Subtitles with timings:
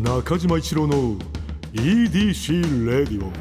[0.00, 1.16] 中島一郎の
[1.72, 3.32] EDC レディオ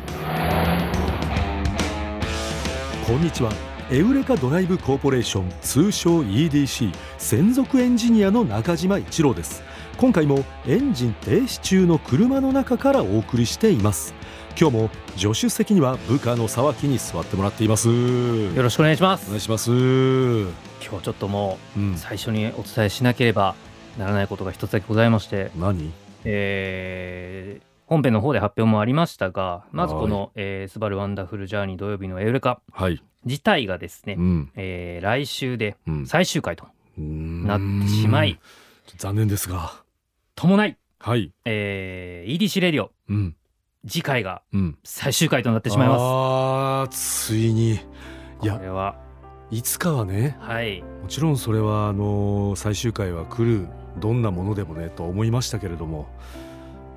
[3.06, 3.52] こんにちは。
[3.92, 9.64] エウレカドライブコーポレーション通称 EDC 専属エンジニアの中島一郎です。
[9.98, 14.14] 今回もエンジン停止中の車の中からお送りしています。
[14.58, 17.90] 今日も助手席には部下の沢木に座ってもらっています。
[17.90, 19.26] よろしくお願いします。
[19.26, 19.72] お願いします。
[19.72, 20.50] 今
[21.00, 21.98] 日ちょっともううん。
[21.98, 23.56] 最初にお伝えしなければ
[24.00, 25.92] ならないことが一つだけございまして、何？
[26.26, 34.52] えー本編の方で発表もありましたがまずこの「えースバルワンダフルジャーニー土曜日のエウレカはい」自体がですね、うん。
[34.56, 36.06] えー来週でうん。
[36.08, 38.40] 最終回とななってしまい
[38.98, 39.84] 残念ですが。
[40.36, 41.32] 伴い、はい。
[41.46, 42.92] えー EDC レディオ。
[43.10, 43.36] うん。
[43.88, 44.78] 次回がうん。
[44.84, 46.02] 最終回となってしまいます。
[46.02, 47.74] あーついに。
[47.76, 47.80] い
[48.40, 48.96] こやれは
[49.52, 50.82] いつかはねはい。
[51.02, 53.68] もちろんそれはあの最終回は来る
[53.98, 56.08] どんなものでもねと思いましたけれども。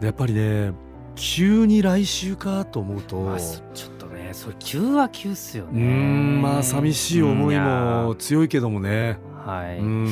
[0.00, 0.72] やっぱりね
[1.16, 3.20] 急に来週かと思うと。
[3.22, 9.18] まあそちょっとねそれ急は急っすようねんまあ寂しい思いうんも強いけどもね。
[9.46, 9.80] やはい、い。
[9.80, 10.08] うん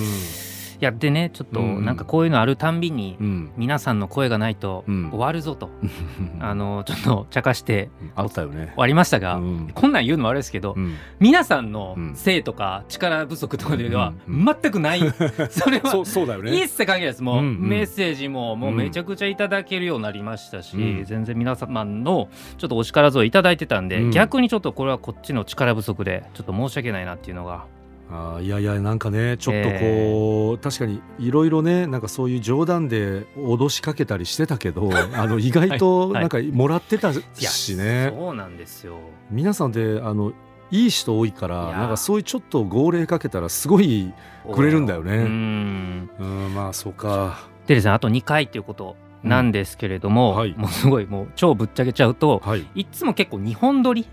[0.81, 3.53] やでねちょっとうんなんかこういうのあるたんびに、うん。
[3.57, 5.11] 皆さんの声がないとうん。
[5.11, 5.71] 終わるぞと、
[6.41, 8.67] あのちょっと茶化してあったよね。
[8.69, 9.71] 終わりましたが、うん。
[9.75, 10.95] こんなん言うのもあれですけど、うん。
[11.21, 12.15] 皆さんのうん。
[12.15, 15.01] 性とか力不足とかではうんうん全くない、
[15.51, 16.53] それはそうだよね。
[16.53, 17.23] 一切関係ないです。
[17.23, 17.69] もう、うんうん。
[17.69, 21.05] メッセージももうめちゃくちゃいただけるようになりましたし、うん。
[21.05, 24.11] 全然皆様のちょっとお力添えいただいてたんで、うん。
[24.11, 27.65] 逆にちょっとこれはこっちの力不足でちょっと申し訳ないなっていうのが
[28.09, 36.21] あーいやいやなんかねちょっとこう、確かにいろいろねなんかそういう冗談で脅しかけたりしてたけどあの意外とはい。
[36.21, 38.99] なんかもらってたしね、そうなんですよ。
[39.31, 40.33] 皆さんであの
[40.71, 44.13] いい人多いからなんかそういうちょっと号令かけたらすごい
[44.53, 45.17] くれるんだよね。
[45.17, 46.11] うん。
[46.19, 47.39] うんまあそうか。
[47.67, 50.55] でですねあと2回っていうことなんですけれども、うんはい。
[50.57, 52.67] もうすごいもう超ぶっちゃけちゃうとはい。
[52.77, 54.07] いつも結構2本撮り？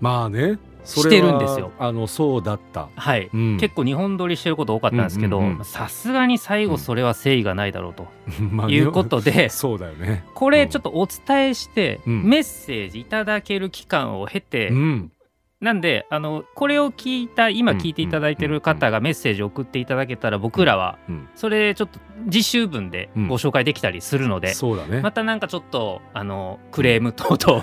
[0.00, 0.54] まあね。
[0.54, 1.72] そしてるんですよ。
[1.78, 5.64] あのそうだった、はい、うん、結構2本撮りしてること多かったんですけどうんうんうん。
[5.64, 8.06] さすがに最後それは誠意がないだろうと。
[8.50, 10.24] まあいうことで、 そうだよね。
[10.34, 12.24] これちょっとお伝えして、うん。
[12.24, 15.12] メッセージいただける期間を経て、うん
[15.60, 21.28] なんであのこれを聞いた今聞いていただいてる方がメッセージを送っていただけたら僕らはうん。
[21.34, 21.98] それちょっと
[22.30, 25.00] 次週分でご紹介できたりするので、そうだね。
[25.02, 27.62] またなんかちょっとあのクレーム等々。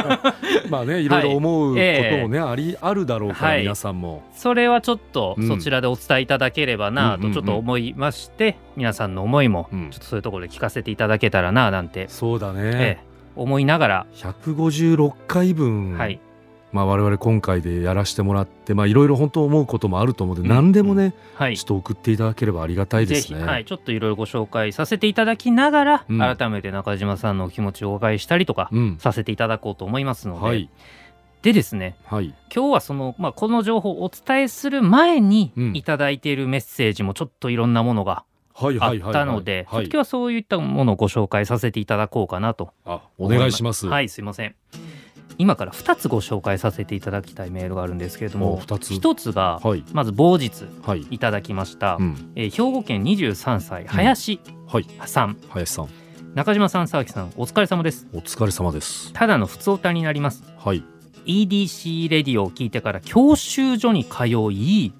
[0.70, 1.08] まあねい。
[1.08, 2.22] ろいろ思うことええ。
[2.22, 3.60] もね、ありあるだろうから、はい。
[3.62, 4.22] 皆さんも。
[4.32, 5.48] それはちょっとうん。
[5.48, 7.32] そちらでお伝えいただければなうんうんうん。
[7.34, 9.90] とちょっと思いまして、皆さんの思いもうん。
[9.90, 13.04] ちょっとそういうところで聞かせていただけたらななんて、そうだね、ええ。
[13.34, 16.18] 思いながら、156回分、はい
[16.76, 20.54] まあ、我々今回でやらせてもらってまあいろいろ本当思うこともあると思うので、うん。
[20.54, 21.56] 何でもね、はい。
[21.56, 23.42] ちょっと送っていただければありがたいですね。
[23.42, 26.18] はい、ちょっといろいろご紹介させていただきながら、うん。
[26.18, 30.68] 改めて中島さんのお気持ちをお伺いしたりとかうん、させていただこうと思いますので、はい。
[31.40, 32.34] でですねはい。
[32.54, 35.76] 今日はその、まあ、この情報をお伝えする前にうん。
[35.76, 43.86] いただいているメッセージもちょっといろんなものがあったので、今日はそういったものをご紹介させていただこうかなとあお願いします。
[43.86, 44.54] はいすいません
[45.38, 48.92] 今から2つご紹介させていただきたいメールがあるんですけれどもお二つ。
[48.92, 49.84] 1つがはい。
[49.92, 51.02] まず某日はい。
[51.10, 52.32] いただきました、うん。
[52.34, 54.86] えー兵庫県23歳林はい。
[55.06, 55.88] さん、林さん。
[56.34, 58.06] 中島さん沢木さんお疲れ様です。
[58.12, 59.12] お疲れ様です。
[59.12, 60.42] ただの普通歌になります。
[60.58, 60.82] はい。
[61.26, 64.92] EDC レディオを聞いてから教習所に通い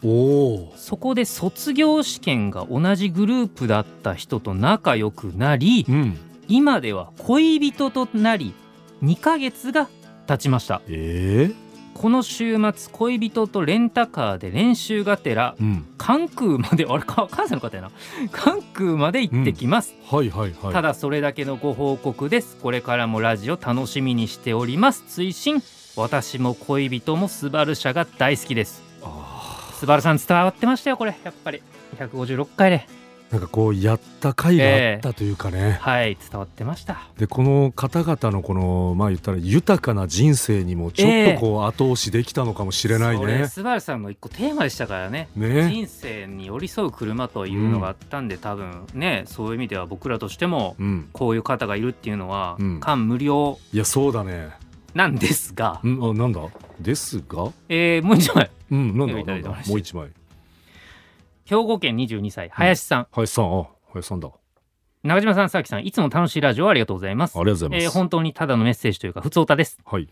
[0.74, 6.18] そこで卒業試験が同じグループだった人と仲良くなりうん。
[6.48, 8.54] 今では恋人となり
[9.02, 9.88] 2ヶ月が
[10.26, 10.82] 経ちました。
[10.88, 11.66] ええ
[11.96, 15.86] この週末恋人とレンタカーで練習がてらうん。
[15.96, 17.90] 関空まであれか関西の方やな。
[18.32, 20.72] 関空まで行ってきます、はいはいはい。
[20.74, 22.56] ただそれだけのご報告です。
[22.56, 25.04] これからもラジオ楽しみにしております。
[25.08, 25.62] 追伸。
[25.96, 28.82] 私も恋人もスバル車が大好きです。
[29.02, 31.16] あスバルさん伝わってましたよこれ。
[31.24, 31.62] やっぱり。
[31.98, 32.86] 156回で。
[33.02, 37.08] ーなんかこうやった回があったというかね、はい伝わってました。
[37.18, 43.48] でこの方々のこのまあ言ったら豊かな人生にもちょっとこう後押しできたのかもしれないそれね。
[43.48, 45.28] スバルさんの一個テーマでしたからね。
[45.34, 45.68] ね。
[45.68, 51.08] 人生に寄り添う車というのがあったんで、多分ねそういう意味では僕らとしてもうん。
[51.12, 52.80] こういう方がいるっていうのはうん。
[52.80, 53.58] 感無量。
[53.72, 54.50] いやそうだね。
[54.94, 55.98] なんですが、ん？
[56.00, 56.40] あなんだ？
[56.80, 57.52] ですが？
[57.68, 58.50] えーもう一枚。
[58.70, 59.14] うんなんだ？
[59.24, 60.10] ないんだもう一枚
[61.46, 64.28] 兵庫県22歳林さん、林さんあ林さんだ。
[64.28, 64.32] あ
[65.04, 67.38] 中島さん、佐々木さん、いつも楽しいラジオありがとうございます。
[67.38, 67.84] りがとうございます。
[67.84, 69.78] えー本当にただのメッセージというか、普通歌です。
[69.84, 70.08] はい。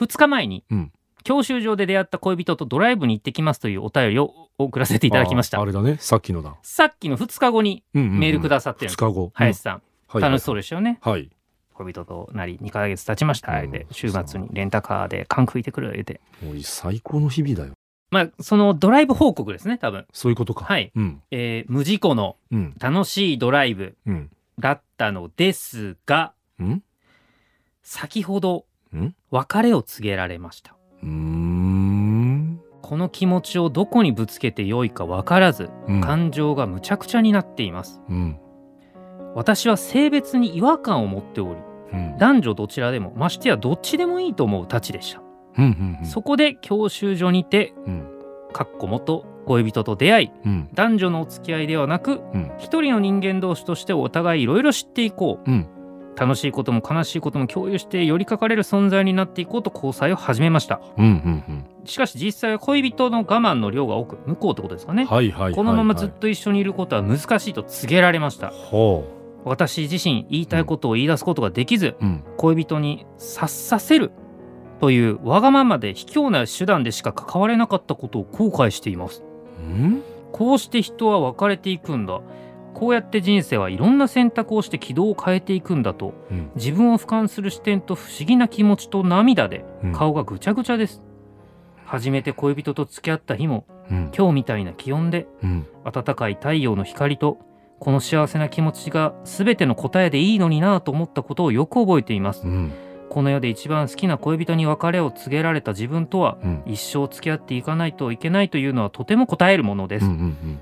[0.00, 0.92] 2日前に、うん。
[1.22, 5.58] 教習所で出会った恋人とドライブに行ってきますというお便りを送らせていただきました。
[5.58, 5.66] ああ。
[5.66, 5.96] れだね。
[6.00, 6.56] さっきのだ。
[6.62, 8.18] さっきの2日後にうんうんうん。
[8.18, 8.86] メールくださってる。
[8.86, 9.30] んです、二日後。
[9.34, 9.82] 林さん。
[10.08, 11.30] はい楽しそうでしたよね、はい。
[11.74, 13.70] 恋人となり2ヶ月経ちました、うん。
[13.70, 16.20] で週末にレンタカーで缶食いてくる言うて。
[16.42, 17.74] もう最高の日々だよ
[18.10, 20.06] まあそのドライブ報告ですね多分。
[20.12, 20.64] そういうことか。
[20.64, 21.22] はい、うん。
[21.30, 22.74] えー無事故のうん。
[22.78, 24.30] 楽しいドライブうん。
[24.58, 26.82] だったのですがうん？
[27.82, 29.14] 先ほどうん？
[29.30, 30.76] 別れを告げられました。
[31.02, 32.60] うーん。
[32.82, 36.00] この気持ちをどこにぶつけてよいか分からずうん。
[36.00, 38.00] 感情がむちゃくちゃになっています。
[38.08, 38.38] うん。
[39.34, 41.60] 私は性別に違和感を持っており
[41.92, 45.20] うん男女どちらでもましてやどっちでもいいと思うたちでした、
[45.58, 46.06] うんうんうん。
[46.06, 48.04] そこで教習所にてうん。
[48.52, 50.68] かっこ元恋人と出会いうん。
[50.74, 52.52] 男女のお付き合いではなくうん。
[52.58, 55.50] 一人の人間同士としてお互いいろいろ知っていこう。
[55.50, 55.68] うん。
[56.16, 60.80] 楽しいことも悲しいことも共有して寄りかかれる存在になっていこうと交際を始めました。
[60.96, 68.48] うんうんしかし実際は恋人の我慢の量が多く向こうってことですかね、はいはいはいこのままずっとと一緒にいることは難しいと告げられました。
[68.48, 69.04] ほ
[69.44, 72.24] 私自身言いたいことを言い出すことができず、ううん。
[72.38, 74.10] 恋人に察させる
[74.80, 79.22] というわがままで卑怯な手段でしか関われなかったことを後悔しています。
[79.58, 80.02] うん？
[80.32, 82.20] こうして人は別れていくんだ。
[82.74, 86.50] こうやって人生はいろんな選択をして軌道を変えていくんだとうん。
[86.56, 89.92] 自分を俯瞰する視点と不思議な気持ちと涙でうん。
[89.92, 91.02] 顔がぐちゃぐちゃです、
[91.86, 94.10] 初めて恋人と付き合った日もうん。
[94.14, 95.66] 今日みたいな気温でうん。
[95.90, 97.38] 暖かい太陽の光と
[97.80, 102.46] この幸せな気持ちが全ての答えでいいのになぁと思ったことをよく覚えています。
[102.46, 102.72] うん
[103.08, 106.62] この世で一番好きな恋人に別れを告げられた自分とはうん。
[106.66, 110.60] 一生付き合っていかないといけないというのはとても答えるものです、うんうん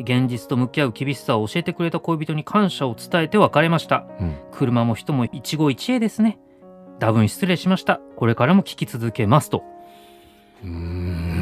[0.00, 4.04] 現実と向き合う厳しさを教えてくれた恋人に感謝を伝えて別れました。
[4.20, 4.34] うん。
[4.50, 6.38] 車も人も一期一会ですね。
[6.98, 8.00] 多分失礼しました。
[8.16, 9.62] これからも聞き続けますと。
[10.64, 11.33] うーん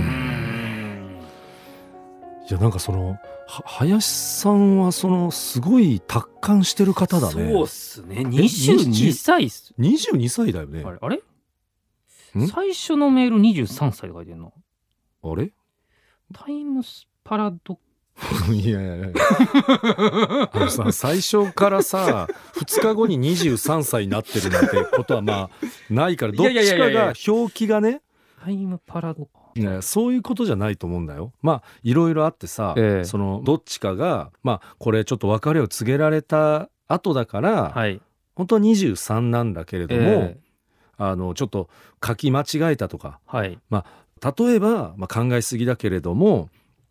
[2.48, 7.52] いやなんかそのは林さんはそのすごい達観してる方だね。
[7.52, 8.16] そうっすね。
[8.16, 9.74] 22歳っす。
[9.78, 10.82] 22歳だよね。
[10.84, 11.16] あれあれ？
[11.16, 12.48] ん？
[12.48, 14.52] 最初のメール23歳で書いてんの？
[15.22, 15.52] あれ？
[16.34, 17.78] タイムスパラド
[18.52, 19.06] いやいやいや。
[20.52, 25.50] あのさ最初からさ2日後に23歳になってるなんてことはまあ
[25.90, 26.32] ないから。
[26.32, 28.02] どっちかが表記がね
[28.42, 31.32] タイムパラドねそういうことじゃないと思うんだよ。
[31.42, 33.04] まあいろいろあってさ、ええ。
[33.04, 38.00] そのどっちかがまあこれちょっと別れを告げられた後だから、はい。
[38.34, 40.38] 本当は23なんだけれども、え
[40.96, 41.68] あのちょっと
[42.04, 43.58] 書き間違えたとかーはい。
[44.38, 46.48] 例えば、まあ、考えすぎだけれども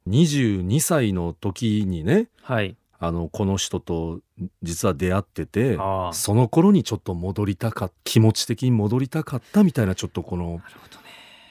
[0.10, 2.76] 22歳の時にねはい。
[3.04, 4.20] あのこの人と
[4.62, 6.14] 実は出会っててああ。
[6.14, 10.98] その頃にちょっと戻りたかっ気持ち的に戻りたかったみたいなちょっとこのなるほど。
[10.98, 11.01] ね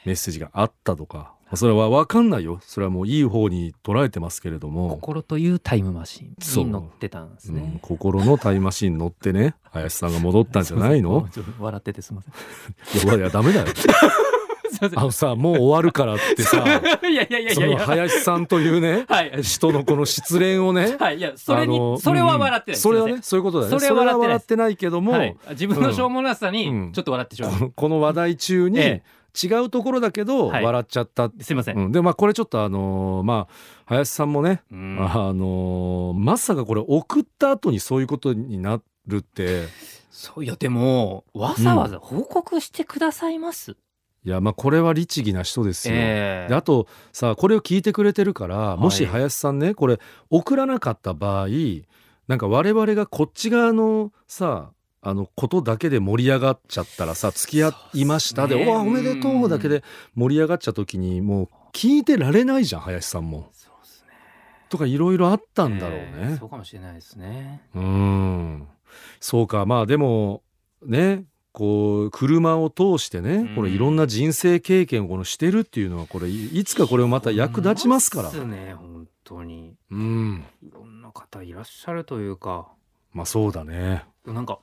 [0.05, 1.33] メッセージがあったとか。
[1.53, 2.59] それは分かんないよ。
[2.61, 9.55] それはもういい方に捉えてますけれども、心というタイムマシンに乗ってたんですうんね、心のタイムマシンに乗ってね。
[9.71, 11.27] 林さんが戻ったんじゃないの？
[11.59, 13.03] 笑っててすみません。
[13.03, 13.65] いやいやダメだよ。
[14.95, 16.57] あのさもう終わるからってさ
[17.03, 19.43] いやいやいやいその林さんというねはい。
[19.43, 21.17] 人のこの失恋をねはい。
[21.17, 22.77] いやそれにそれは笑ってない。
[22.77, 22.81] うん。
[22.81, 23.79] それはねそういうことだよね。
[23.79, 25.35] それは笑ってないけども、はい。
[25.51, 26.53] 自分のしょうもなさうん。
[26.53, 29.03] にちょっと笑ってしまう、このこの話題中にえ
[29.41, 30.63] 違うところだけどはい。
[30.63, 33.53] 笑っちゃった、すいません、うん、でまあこれちょっとあのーまあ
[33.85, 34.97] 林さんもね、うん。
[34.99, 39.67] あのーまさかこれ送った後にそういうことになるって。
[40.11, 43.77] そういやでもわざわざ報告してくださいます、
[44.23, 45.95] いやまあこれは律儀な人ですよ。
[45.95, 46.49] ええ。
[46.49, 51.47] であとさこれを聞いてくれてるからもしはい林さんねこれ送らなかった場合
[52.27, 59.83] なんか我々がこっち側のさあのことだけで盛り上がっちゃったらさ付き合いましたで「そうっすねおわおめでとう」だけで
[60.15, 63.49] 盛り上がっちゃった時にもう聞いてられないじゃん林さんも。
[63.53, 64.09] そうですね。
[64.69, 66.05] とかいろいろあったんだろうね。
[66.17, 66.45] ええそ。
[66.45, 67.61] うかもしれないですね。
[67.73, 68.67] うん。
[69.19, 70.43] そうかまあでも
[70.85, 73.55] ねこう車を通してね、うん。
[73.55, 78.31] これいろんな人生経験をこのしてるっていうのはこれいいつかこれをまた役立ちますから。
[78.31, 79.75] ね本当に。
[79.89, 80.45] うん。
[80.61, 82.67] いろんな方いらっしゃるというか。
[83.13, 84.05] まあそうだね。
[84.25, 84.59] なんか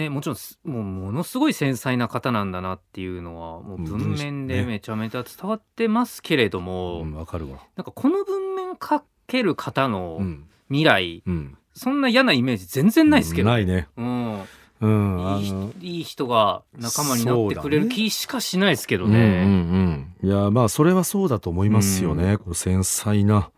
[0.00, 7.58] ねもちろんすもうものすごい繊細な方なんだなっていうのはもう文面でねめちゃめちゃ伝わってますけれども、うんわかるわ。
[7.76, 11.58] なんかこの文面書ける方のうん未来、うん。
[11.74, 13.88] そんな嫌なイメージ全然ないですけど、ないね。
[13.96, 14.40] うん、
[14.80, 15.34] うん。
[15.34, 20.14] あいいいい人が仲間になってくれる気しかしないですけどうんうんね。
[20.22, 20.28] うん。
[20.28, 22.38] いやまあそれはそうだと思いますよね。
[22.38, 23.50] この繊細な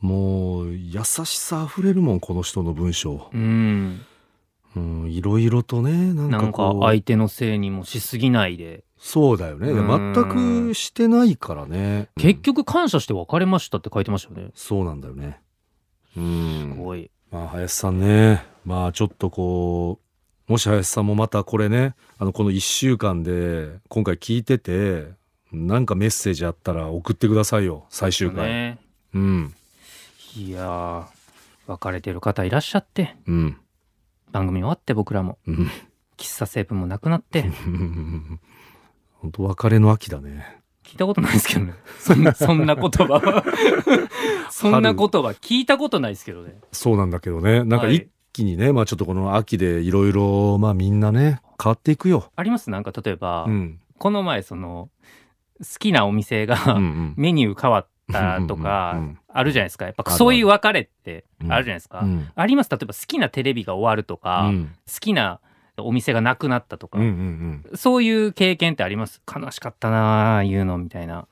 [0.00, 3.28] もう優しさあふれるもんこの人の文章。
[3.32, 4.00] うん、
[4.78, 9.70] うんいろいろとねなんか相手のせいにもしすぎないで、そうだよね。
[9.70, 12.08] うん全くしてないからね。
[12.16, 14.50] 結局感謝して別れましたって書いてましたよね。
[14.54, 15.40] そうなんだよね。
[16.16, 16.76] うすん。
[16.76, 17.10] ごい。
[17.30, 20.00] まあ林さんねまあちょっとこ
[20.48, 25.08] うもし林さんもまたこれねあのこの1週間で今回聞いてて
[25.52, 28.78] なんかメッセージあったら送ってくださいよ最終回、ね
[29.14, 29.54] うん
[30.36, 31.04] いやー
[31.66, 33.56] 別れてる方いらっしゃってうん
[34.32, 35.70] 番組終わって僕らもうん。
[36.16, 37.42] 喫茶成分もなくなって。
[39.14, 40.60] 本当別れの秋だね。
[40.84, 41.74] 聞いたことないですけどね。
[41.98, 43.44] そんなそんな言葉。
[44.50, 45.18] そんな言葉。
[45.40, 46.56] 聞いたことないですけどね。
[46.72, 47.62] そうなんだけどね。
[47.64, 47.96] なんかはい。
[47.96, 52.30] 一気にね、まあちょっとこの秋でいろいろまあみんなね変わっていくよ。
[52.36, 52.70] あります？
[52.70, 53.80] なんか例えば、うん。
[53.98, 54.88] この前その
[55.60, 56.78] 好きなお店が、
[57.16, 59.84] メニュー変わったとかうんうんうんあるじゃないですか。
[59.84, 62.28] やっぱそういう別れってあるじゃないですか、うん。
[62.34, 62.70] あります。
[62.70, 64.74] 例えば好きなテレビが終わるとか、うん。
[64.92, 65.38] 好きな
[65.76, 67.76] お店がなくなったとか、うんうんうん。
[67.76, 69.22] そういう経験ってあります。
[69.32, 71.28] 悲しかったなあ言うのみたいな。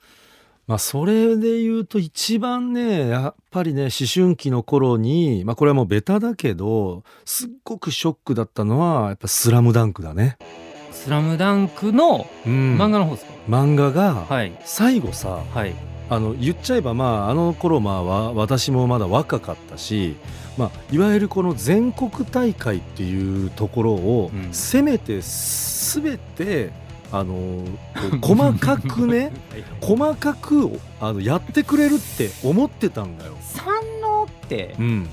[0.68, 10.38] まあそれで言うと一番ねやっぱりね思春期の頃にまあこれはもうベタだけどすっごくショックだったのはやっぱ「スラムダンクだね。
[10.90, 12.76] 「スラムダンクのうん。
[12.76, 14.52] 漫画の方ですか、漫画がはい。
[14.64, 15.74] 最後さ、はい
[16.08, 20.16] あの言っちゃえばまああの頃まあわ私もまだ若かったし、
[20.56, 24.48] まあ、いわゆるこの全国大会っていうところをうん。
[24.52, 26.70] せめて全て
[27.12, 27.64] あの
[28.22, 29.32] 細かくね
[29.80, 33.36] 細かくあのやってくれるって思ってたんだよ。
[33.40, 33.66] 三
[34.00, 35.08] 能ってうん。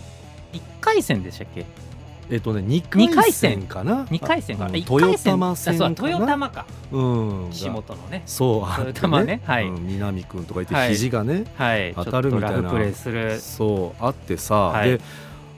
[0.54, 1.66] 1回戦でしたっけ？
[2.34, 4.06] えっとね2二回回戦戦かな。
[4.06, 4.70] 2回戦かな。
[4.70, 5.90] あの1回豊戦玉戦かな。
[5.90, 6.66] 豊玉か。
[6.92, 7.50] うん。
[7.52, 8.24] 岸本のね。
[8.26, 9.42] そう豊玉ね。
[9.46, 9.68] はい。
[9.68, 10.90] うん南くんとか言ってはい。
[10.90, 11.94] 肘がね、はい。
[11.96, 12.72] 当たるみたいな。
[12.72, 14.90] プレーする、そうあってさ、はい。
[14.90, 15.02] で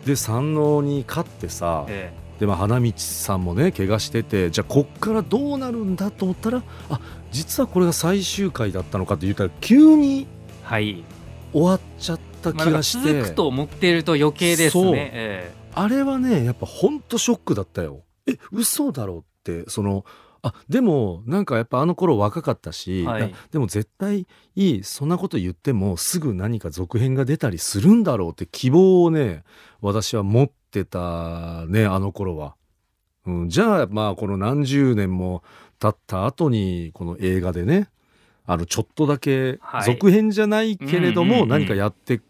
[0.05, 6.99] で山王に勝ってさ、えでまあ花道さんもね怪我しててじゃあこっからどうなるんだと思ったらあ
[7.31, 10.25] 実はこれが最終回だったのかって言ったら急にえ
[10.63, 11.03] はい。
[11.53, 18.03] 終わっちゃった気まあがして、続くと思っていると余計ですね、えあれはねやっぱほんとショックだったよ。
[18.27, 20.05] え嘘だろってその
[20.41, 23.23] あでもなんかやっぱあの頃若かったし、はい。
[23.23, 29.43] あでも絶対いいそんなこと言ってもすぐ何か続編が出たりするんだろうって希望をね
[29.81, 32.55] 私は持ってたねあの頃は。
[33.25, 35.43] うん、じゃあまあこの何十年も
[35.79, 37.89] 経った後にこの映画でね
[38.45, 39.83] あのちょっとだけはい。
[39.83, 42.21] 続編じゃないけれども何かやって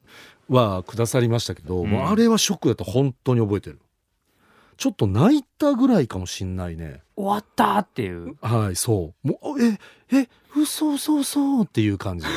[0.49, 1.89] はくださりましたけど、うん。
[1.89, 3.79] もうあれはショックだと本当に覚えてる。
[4.77, 7.01] ちょっと泣いたぐらいかもしんないね。
[7.15, 8.35] 終わったっていう。
[8.41, 9.27] はいそう。
[9.27, 9.79] もうえ
[10.11, 12.27] え嘘嘘嘘っていう感じ。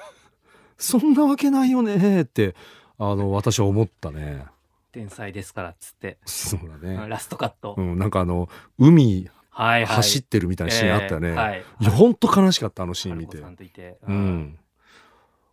[0.78, 2.54] そんなわけないよねって
[2.98, 4.46] あの私は思ったね。
[4.92, 8.48] 天才ですからっつって、そうだね、ラストカット、うん、なんかあの
[8.78, 9.96] 海はいはい。
[9.96, 11.64] 走ってるみたいなシーンあったよね、えーはい。
[11.80, 13.38] いやほんと悲しかったあのシーン見て。
[13.38, 14.58] 春子さんといて、う、ん、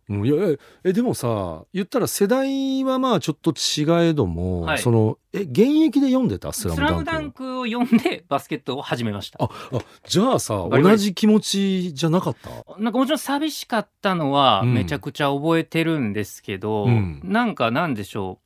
[0.08, 4.78] うん、いやいやえでもさ言ったら世代はまあちょっと違えども、はい。
[4.78, 9.42] そのえ現役で読んでた「ススラムダンクラムダンクを読んでバスケットを始めました。
[9.42, 12.50] ああじゃあさ同じ気持ちじゃなかった？
[12.78, 14.74] なんかもちろん寂しかったのはうん。
[14.74, 17.20] めちゃくちゃ覚えてるんですけど、うん。
[17.24, 18.43] なんかなんでしょう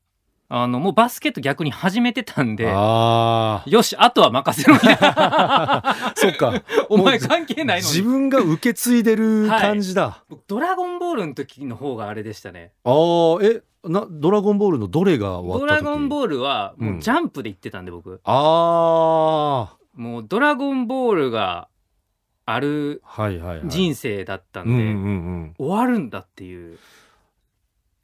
[0.51, 5.89] あのもうバスケット逆に始めてたんであよしあとは任せろみたいな。
[5.91, 6.63] あ そっか。
[6.89, 12.73] お前関係ないの自に分が受け継いでる感じだ、僕ドラゴンボールの時の方があれでしたね。
[12.85, 16.99] ああえなドラゴンボールのどれが終わドラゴンボールはもうん。
[16.99, 18.21] うジャンプで行ってたんで僕。
[18.25, 21.69] ああもうドラゴンボールが
[22.47, 23.69] あるはいはいはい。
[23.69, 24.89] 人生だったんで、うんうんう
[25.49, 25.55] ん。
[25.59, 26.79] 終わるんだっていう。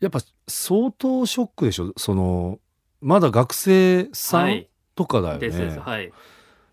[0.01, 1.93] やっぱ相当ショックでしょ？
[1.97, 2.59] その
[3.01, 4.69] まだ学生さんはい。
[4.95, 5.79] とかだよね、ですです。
[5.81, 6.13] はい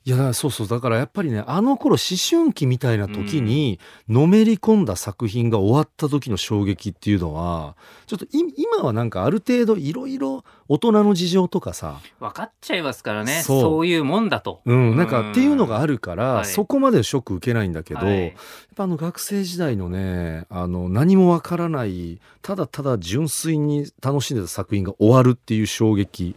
[0.03, 0.67] いやそうそう。
[0.67, 3.79] だからやっぱりねあの頃思春期みたいな時に
[4.09, 7.75] のめり込んだ作品が終わった時の衝撃っていうのは
[8.07, 11.99] ちょっとい今はなんかある程度いろいろ大人の事情とかさ。
[12.19, 13.43] 分かっちゃいますからね。
[13.43, 13.85] そう。
[13.85, 14.61] いうもんだと。
[14.65, 16.45] うんなんかっていうのがあるから、はい。
[16.45, 18.21] そこまでショック受けないんだけど、はい。
[18.21, 18.31] やっ
[18.75, 26.35] ぱあの学生時代のねあの何もわからないただただ純粋に楽しんでた作品が終わるっていう衝撃、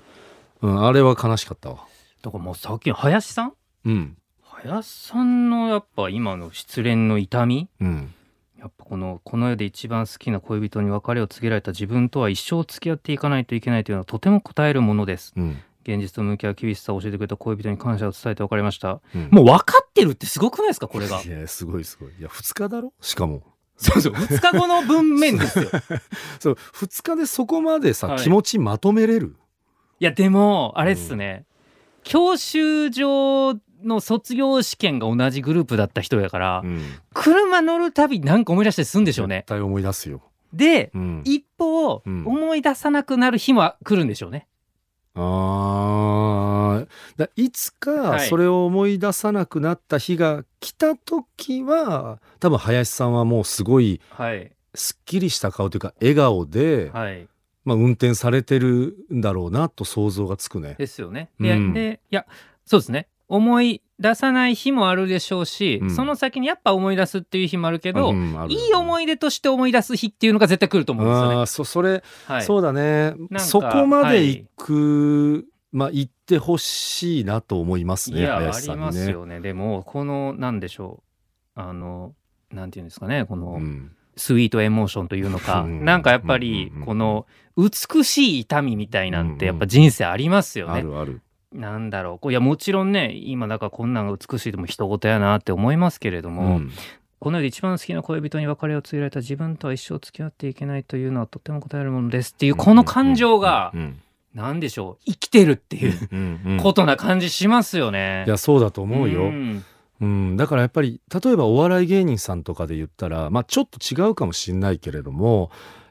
[0.61, 1.87] うん、あれは悲しかったわ。
[2.25, 3.53] だからもうさっきの林さん？
[3.85, 4.17] うん。
[4.43, 7.69] 林さんのやっぱ今の失恋の痛み？
[7.81, 8.15] うん。
[8.59, 15.35] やっぱこのこの世で一番好きな恋人に別れを告げられた自分とは一生付き合っていかないといけないというのはとても答えるものです。
[15.37, 15.59] うん。
[15.83, 19.03] 現実と向き合う厳しさを教えてくれた恋人に感謝を伝えて別れました。
[19.15, 19.29] うん。
[19.31, 20.89] もう分かってるってすごくないですか？
[20.89, 21.21] これが。
[21.21, 22.13] いやすごいすごい。
[22.19, 22.95] いや2日だろ？
[23.03, 23.43] しかも。
[23.77, 24.13] そうそう。
[24.15, 25.69] 2日後の文面ですよ。
[26.41, 26.55] そう。
[26.55, 28.19] 2日でそこまでさ、はい。
[28.23, 29.37] 気持ちまとめれる？
[30.01, 31.45] いやでもあれっすね、
[32.05, 36.81] 教習所の卒業試験が同じグループだった人やから、うん。
[37.13, 39.39] 車乗るたびなんか思い出したりするんでしょうね。
[39.39, 39.49] 絶。
[39.49, 44.47] 対思い出すよ、でうん、一方、うん思い出さなくなる日も来るんでしょうね。
[45.15, 46.89] あー。
[47.17, 48.29] だいつかはい。
[48.29, 54.51] それを思い出さなくなった日が来た時は多分林さんはもうすごいはい。
[54.75, 57.29] すっきりした顔というか笑顔で、はい
[57.65, 60.75] まあ、運転されてるんだろうなと想像がつくね。
[60.79, 61.31] ですよね。
[61.41, 62.27] で,、うんでいや
[62.65, 71.47] そうですね思い出さない日もあるでしょうし、うんその先にやっぱ思い出すっていう日もあるけど、うんいい思い出として思い出す日っていうのが絶対来ると思うんですよね。
[71.47, 78.87] そそれ、はい、そうだねそこまで行く、まあ行ってほしいなと思いますねいやあり林さんにね。
[78.87, 79.41] ますよね。
[79.41, 81.03] でもこのなんでしょ
[81.57, 82.15] うあの
[82.51, 85.85] なんていうんですかねこの、うんスイートエモーションというのか、うん。
[85.85, 89.55] なんかやっぱりうんうんうんこの美しい痛みみたいなんてうんうん。
[89.55, 90.75] やっぱ人生ありますよね。
[90.75, 91.21] あるある。
[91.53, 92.31] なんだろう。
[92.31, 96.71] いやもちろんね今だからこんなんが美しいでも人事やなって思いますけれども、うん。
[97.21, 104.01] この世で一番好きな恋人に別れを告げられた自分とは一生付き合っていけないというのはとても答えるものですっていうこの感情がうん
[104.35, 105.05] 何でしょう。
[105.05, 108.25] 生きてるっていううんうんことな感じしますよね。
[108.27, 109.27] いやそうだと思うよ。
[109.31, 109.65] ん
[110.01, 115.51] うん、だからやっぱり例えばお笑い芸人さんとかで言ったら、まあ、ちょっと違うかもしんないけれども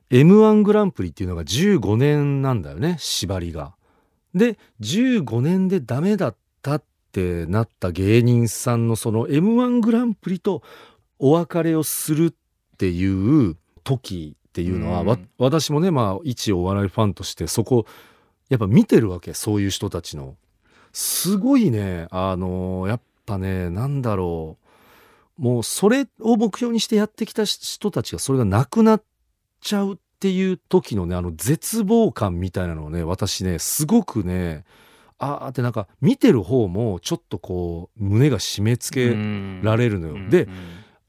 [0.10, 3.74] m 1グランプリっていうのが15年なんだよね縛りが。
[4.36, 10.64] で15年でダメだったってなった芸人さんのその m 1グランプリと
[11.20, 17.86] お別れをするっていう時っていうのは、うんわ私もねまあ一お笑いファンとしてそこ
[18.50, 20.36] やっぱ見てるわけそういう人たちの。
[20.92, 24.58] すごいねあのやっぱねなんだろ
[25.38, 29.04] うもうそれを目標にしてやってきた人たちがそれがなくなっ
[29.62, 34.64] ちゃうっていう時のねあの絶望感みたいなのをね私ねすごくね
[35.18, 40.30] あーってなんか見てる方もちょっとこう胸が締め付けられるのよ。
[40.30, 40.48] で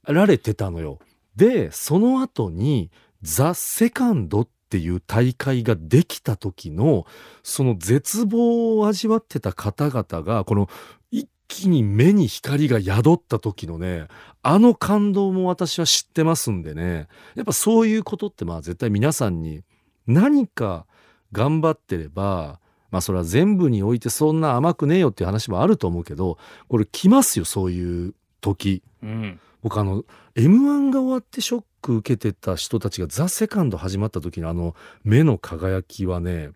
[0.06, 0.98] られてたのよ。
[1.36, 2.90] でその後に
[3.22, 7.06] 「ザ・セカンドっていう大会ができた時の
[7.42, 10.68] その絶望を味わってた方々がこの
[11.03, 11.03] 一
[11.48, 14.08] 気に目に光が宿った時のね
[14.42, 19.62] あの感動も私は知ってますんでねやっぱそういうことってまあ絶対皆さんに
[20.06, 20.86] 何か
[21.32, 28.82] 頑張ってればまあそれは全部においてそんな甘くねえよっていう話もあると思うけどこれ来ますよそういう時。
[29.02, 36.50] うん僕あの m 1が終わってショック受けてた人たちが「ザ・セカンド始まった時のあの目の輝きはね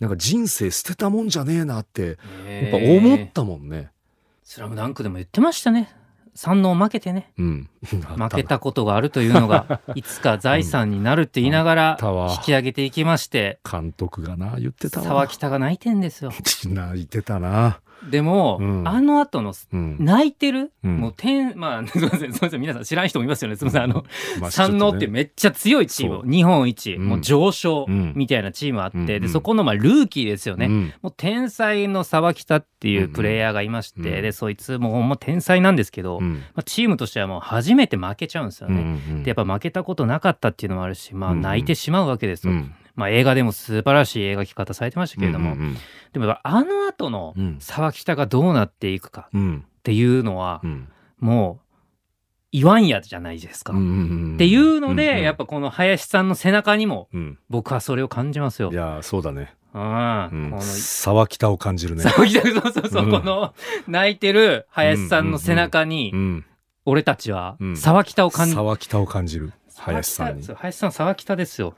[0.00, 3.90] なんか人生捨てたもんじゃねえなってやっぱ思ったもんね。
[4.44, 5.90] スラムダンクでも言ってましたね。
[6.34, 7.32] 三能負けてね。
[7.38, 11.98] うん、 負けたことがあるというのがいつか財産になるって言いながら
[12.36, 13.58] 引き上げていきまして。
[13.68, 15.06] 監督がな言ってたわ。
[15.06, 16.30] 沢北が泣いてんですよ。
[16.68, 17.80] 泣いてたな、
[18.10, 18.88] でも、うん。
[18.88, 19.96] あの後のうん。
[19.98, 20.98] 泣いてる、うん。
[20.98, 22.60] もう点まあ すみませんすみません。
[22.60, 23.56] 皆さん知らん人もいますよね。
[23.56, 23.82] すみません。
[23.82, 24.04] あの
[24.40, 26.30] まあ山王ってめっちゃ強いチーム。
[26.30, 27.08] 日本一、うん。
[27.08, 28.12] もう上昇うん。
[28.14, 30.92] みたいなチームあって、でそこのまあルーキーですよね、うん。
[31.02, 36.34] もう天才の沢北っていうプレイヤーがいまして、でそいつもうほんま天才なんですけど、うん。
[36.34, 38.82] まあ、チームとしてはもう初めて負けちゃうんですよね。
[38.82, 42.54] んでやっぱ負けたことなかったっていうのもあるし、まあ、泣いてしまうわけですよ。
[42.96, 45.76] うんまあ、映画でも素晴らしい描き方されてましたけれども、うんうん
[46.12, 47.56] でもやっぱあの後のうん。
[47.58, 49.64] 沢北がどうなっていくかうん。
[49.66, 50.88] っていうのはうん。
[51.18, 51.64] もう
[52.52, 53.72] 言わんやじゃないですか。
[53.72, 53.88] うんうんう
[54.32, 57.38] んっていうので、んんやっぱこの林さんの背中にもうん。
[57.50, 58.70] 僕はそれを感じますよ。
[58.70, 58.74] い。
[58.76, 60.50] やそうだね、ああ、うん。
[60.50, 62.02] この沢北を感じるね。
[62.04, 63.10] 沢北そうそうそう、うん。
[63.10, 63.54] この
[63.88, 66.44] 泣いてる林さんの背中にうん
[66.84, 67.76] 俺たちはうん。
[67.76, 70.46] 沢北を感じ沢北を感じる林さんに。
[70.46, 71.74] 林さん沢北ですよ。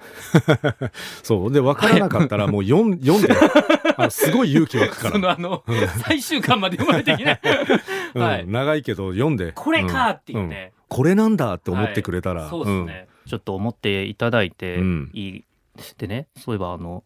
[1.22, 1.52] そう。
[1.52, 4.10] で分からなかったらもう読ん読んで。
[4.10, 5.64] すごい勇気湧くか そのら、あの
[6.04, 7.40] 最終巻まで読まれてきない。
[8.14, 8.22] うん。
[8.22, 8.46] はい。
[8.46, 9.52] 長いけど読んで。
[9.52, 10.50] これかって言っうん。
[10.50, 15.10] て、これなんだって思ってくれたら、そうですね、ちょっと思っていただいてうん。
[15.12, 15.44] いい、
[15.98, 16.28] でね。
[16.38, 17.04] そういえばあの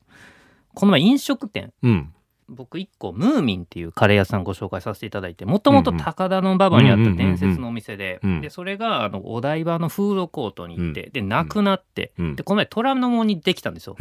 [0.75, 2.13] この前飲食店うんうん
[2.51, 12.37] 僕一個ムーミンっていうカレー屋さんご紹介させていただいてもともと高田の馬場にあった伝説のお店で,、でそれがあのお台場のフードコートに行って、でなくなって、うん。
[12.37, 13.97] でこの前虎ノ門にできたんですよ。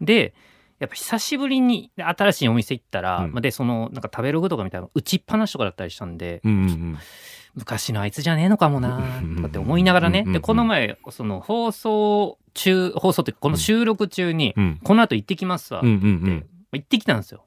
[0.00, 0.34] で
[0.78, 3.32] やっぱ久しぶりにで新しいお店行ったら、うん。
[3.32, 6.40] まあでそのなんか食べログとかみたいなの打ちっぱなしとかだったりしたんで、
[7.54, 14.80] 昔のあいつじゃねえのかもなうんとかって思いながらねうんでこの前その放送中放送ってこの収録中に、うん。
[14.82, 16.02] この後行ってきますわって、うんうん。
[16.02, 17.44] うん行ってきたんですよ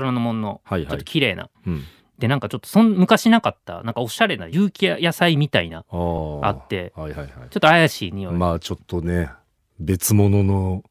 [0.00, 0.88] 虎ノ門のはいはい。
[0.88, 1.48] ちょっと綺麗な。
[1.66, 1.84] うん。
[2.18, 7.28] でなんかちょっとそん昔なかったなんかおしゃれな有機野菜みたいなあってはいはいはい。
[7.28, 9.30] ちょっと怪しい匂い、まあちょっとね
[9.78, 10.82] 別物の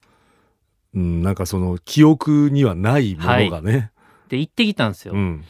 [0.94, 3.92] うんなんかその記憶にはないものがね、
[4.30, 5.44] で行ってきたんですよ、うん。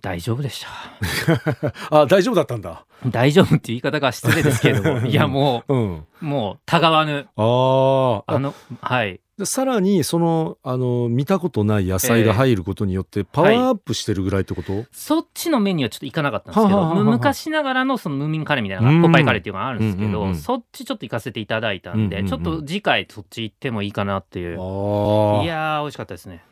[0.00, 1.72] 大丈夫でした。
[2.02, 5.96] あ大丈夫だったんだ大丈夫っていう言い方が失礼ですけれどもいやもうん。
[5.98, 7.28] うもうたがわぬ。
[7.36, 8.18] あー。
[8.18, 9.20] ああのはい。
[9.36, 20.36] でさらにそのあの見たことない野菜が入ることによってパワーアップしてるぐらいってこと、そっちのメニューはちょっと行かなかったんですけど、昔ながらのそのムーミンカレーみたいなうんポパイカレーっていうのがあるんですけど、うんうんうん。
[20.36, 22.42] そっちちょっと行かせていただいたんで、うんうんうん。
[22.44, 24.50] ちょっと次回そっち行ってもいいかなっていう。
[24.50, 26.44] いやー美味しかったですね。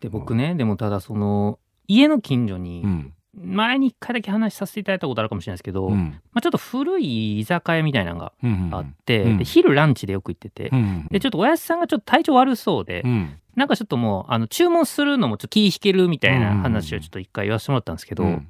[0.00, 6.20] で僕ねでもただその家の近所にうん前に一回だけ話させていただいたことあるかもしれないですけど、うん。
[6.32, 9.38] まあ、ちょっと古い居酒屋みたいなのがうんあって、うん。
[9.38, 13.38] で昼ランチでよく行ってて、うんでちょっとおやすさんがちょっと体調悪そうで、うん。
[13.54, 18.48] なんかちょっともうあの注文するのもちょっと気引けるみたいなうん話をちょっと一回言わせてもらったんですけど、うん。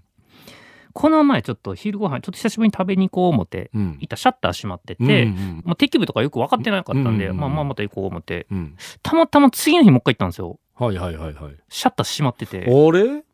[0.93, 3.99] この前ちょっと昼ご飯ちょっと久しぶりに食べに行こう思ってうん。
[4.01, 7.37] 行ったらシャッター閉まってて、うんまあ、敵部とかよく分かってなかったんで、うん。
[7.37, 8.77] まあまあまた行こう思ってうん。
[9.03, 10.59] たまたま次の日もう一回行ったんですよ。
[10.79, 11.57] はいはいはいはい。
[11.69, 12.61] シャッター閉まってて。
[12.61, 13.25] あれ？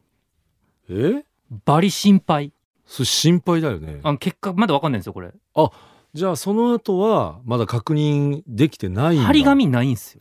[0.91, 1.25] え？
[1.65, 2.53] バリ心配。
[2.87, 4.01] それ心配だよね。
[4.03, 5.33] あの結果まだ分かんないんですよこれ。
[6.15, 10.21] じゃあその後はまだ確認できてない張り紙ないんですよ。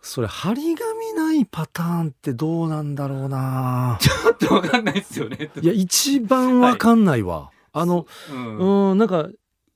[0.00, 3.98] それ張り紙ないパターンってどうなんだろうな。
[4.00, 5.50] ちょっと分かんないですよね。
[5.60, 8.90] いや一番わかんないわ、あのうん。
[8.90, 9.28] うんなんか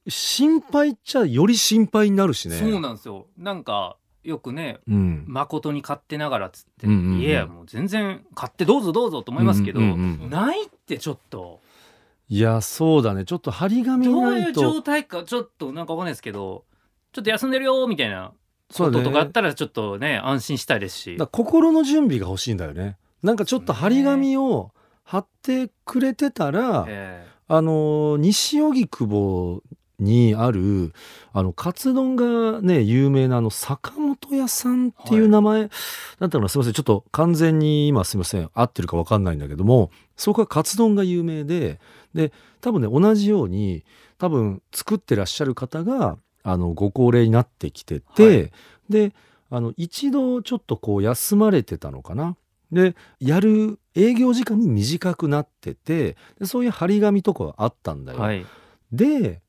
[0.09, 2.57] 心配っちゃより心配になるしね。
[2.57, 3.27] そうなんですよ。
[3.39, 5.25] なんかよくねうん。
[5.27, 7.21] 誠に買ってながらっつって、うんうんうん。
[7.21, 10.31] いやもう全然買ってどうぞどうぞと思いますけど、うんうんうんうん。
[10.31, 11.61] ないってちょっと。
[12.29, 13.25] いやそうだね。
[13.25, 16.65] ちょっと張り紙どうないいうと状態かちょっとなんかわかんないですけど
[17.13, 18.33] ちょっと休んでるよみたいな
[18.77, 21.17] こととかあったらちょっとね安心したいですし。
[21.31, 22.97] 心の準備が欲しいんだよね。
[23.23, 24.73] なんかちょっと張り紙を
[25.05, 29.63] 貼ってくれてたら、えあの西荻窪
[29.99, 30.93] にある
[31.33, 35.71] あのカツ丼がね有名なあの坂本屋さんっていう名前、
[36.19, 41.81] なんていうのすみませんちょっと完全に今すみません合ってるか分かんないんだけどもそこはカツ丼が有名で
[42.15, 43.85] で多分ね同じように
[44.19, 48.51] 多分作ってらっしゃる方があのご高齢になってきてて、はい
[48.89, 49.13] で
[49.49, 52.37] あの一度ちょっとこう休まれてたのかな。
[52.73, 58.19] でやる営業時間も短くなっててでそういう張り紙とかはあったんだよ。
[58.19, 58.47] えはい
[58.93, 59.43] で、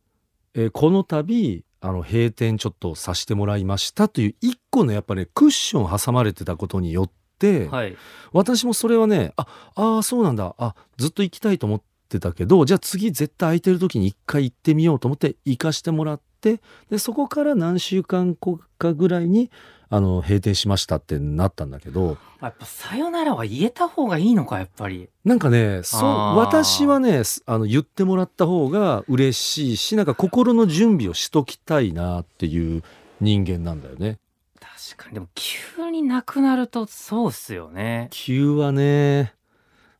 [0.57, 7.95] えーこの度あの閉店ちょっとさせてもらいましたという一個のやっぱねクッション挟まれてたことによって、はい。
[8.33, 10.55] 私もそれはねああーそうなんだ。
[10.57, 19.51] あずっと行きたいと思ってたけどじゃあ次絶対空いてる時に一回行ってみようと思って行かしてもらってでそこから何週間後かぐらいに
[19.89, 32.83] あの閉店しましたってなったんだけどやっぱさよならは言えた方がいいのかやっぱりなんかねそ私はねすあの言ってもらった方が嬉しいしなんか心の準備をしときたいなっていう
[33.21, 34.19] 人間なんだよね。
[34.59, 39.33] 確かにでも急になくなるとそうっすよね急はね、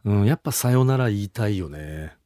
[0.06, 2.17] うん、やっぱさよなら言いたいよね。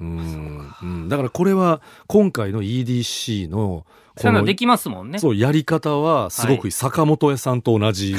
[0.00, 0.72] うん。
[0.82, 5.18] うん、だからこれは今回の EDC のさよならできますもんね。
[5.18, 8.16] そうやり方はすごく坂本屋さんと同じ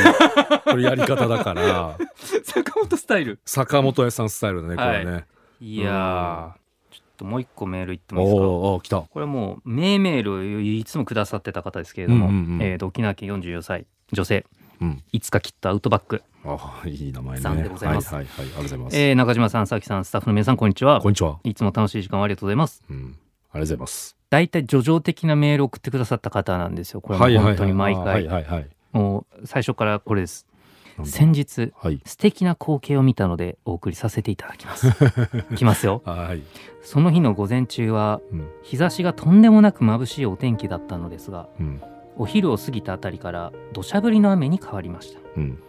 [0.66, 1.98] これやり方だから。
[2.44, 3.40] 坂本スタイル。
[3.46, 5.26] 坂本屋さんスタイルだねこれね。
[5.60, 9.02] いやーちょっともう一個メールいってもおいいですかーおー来た。
[9.02, 14.46] これはもう名メールをいつもくださってた方ですけれども、うんうんうんえーと沖縄県44歳女性
[14.82, 17.42] うん、いつかきっとアウトバック、あいい名前ね。
[17.42, 18.98] さんでございますはいはいはいありがとうございます。
[18.98, 21.40] えー中島さん佐々木さんスタッフの皆さんこんにちはこんにちは。
[21.44, 23.16] いつも楽しい時間をありがとうございますうん、ありがと
[23.58, 24.16] うございます。
[24.30, 28.68] だいたい叙情的なメールを送ってくださった方なんですよこれはもう本当に毎回、はいはいはい。
[28.92, 30.46] もう最初からこれです
[31.06, 32.02] 先日はい。
[32.06, 34.88] 素敵な光景を見たのでお送りさせていただきます
[35.56, 36.42] きますよはい。
[36.82, 41.82] その日の午前中はうん日差しがとんでもなく眩しいお天気だったのですがうん
[42.18, 45.20] お昼を過ぎたあたりから土砂降りの雨に変わりました。
[45.38, 45.60] うん。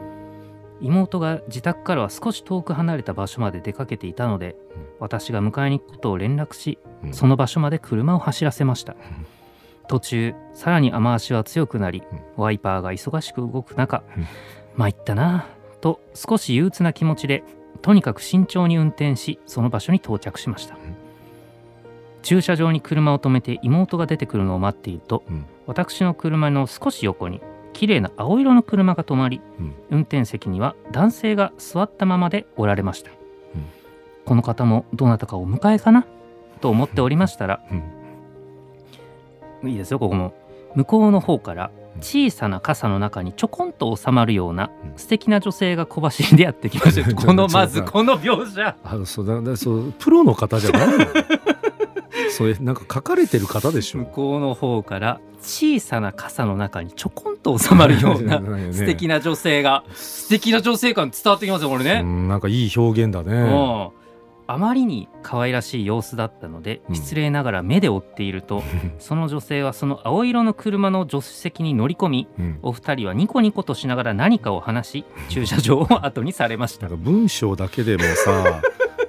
[0.80, 4.86] 妹が自宅からは少し遠く離れた場所まで出かけていたので、うん。
[5.00, 7.14] 私が迎えに行くことを連絡しうん。
[7.14, 8.96] その場所まで車を走らせました、
[9.88, 12.02] 途中さらに雨足は強くなり、
[12.36, 14.26] ワイパーが忙しく動く中、うん。
[14.76, 17.42] 参ったなぁと少し憂鬱な気持ちで
[17.82, 20.78] とにかく慎重に運転しその場所に到着しました、ん
[22.28, 25.46] 駐車場に車を止めて妹が出てくるのを待っていると、うん。
[25.66, 27.40] 私の車の少し横に
[27.72, 29.74] 綺麗な青色の車が止まり、うん。
[29.88, 33.14] 運転席には男性が座ったままでおられました、ん。
[34.26, 36.06] この方もどなたかお迎えかな？
[36.60, 37.62] と思っておりましたら
[39.62, 39.70] うん。
[39.70, 40.34] いいですよここも。
[40.74, 41.70] 向こうの方から
[42.02, 44.98] 小さな傘の中にちょこんと収まるようなうん。
[44.98, 47.08] 素敵な女性が小走りでやってきました。
[47.16, 48.76] このまずこの描写。
[48.84, 51.06] あのそうだだそうプロの方じゃないの
[52.30, 53.98] それなんか書かれてる方でしょ？
[54.00, 58.40] 向こうの方から小さな傘の中にちょこんと収まるような
[58.72, 63.90] 素敵な、な女性が素敵な女性感伝わってきますよこれうね、ん、なんかいい表現だうねん。
[64.50, 66.94] あまりに可愛らしい様子だったのでうん。
[66.96, 68.62] 失礼ながら目で追っていると、
[68.98, 72.58] その女性はその青色の車の助手席に乗り込みうん。
[72.62, 76.88] お二人はニコニコとしながら何かを話し駐車場を後にされました。
[76.88, 78.62] 文章だけでもさ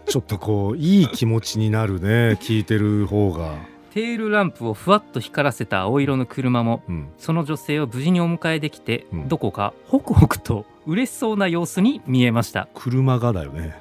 [0.10, 3.56] ちょっとこういい気持ちになるね 聞いてる方が、
[3.92, 9.28] テールランプをふわっと光らせた青色の車もうん、その女性を無事にお迎えできて、うん。
[9.28, 12.68] どこかホクホクと嬉しそうな様子に見えました。
[12.74, 13.76] 車がだよね。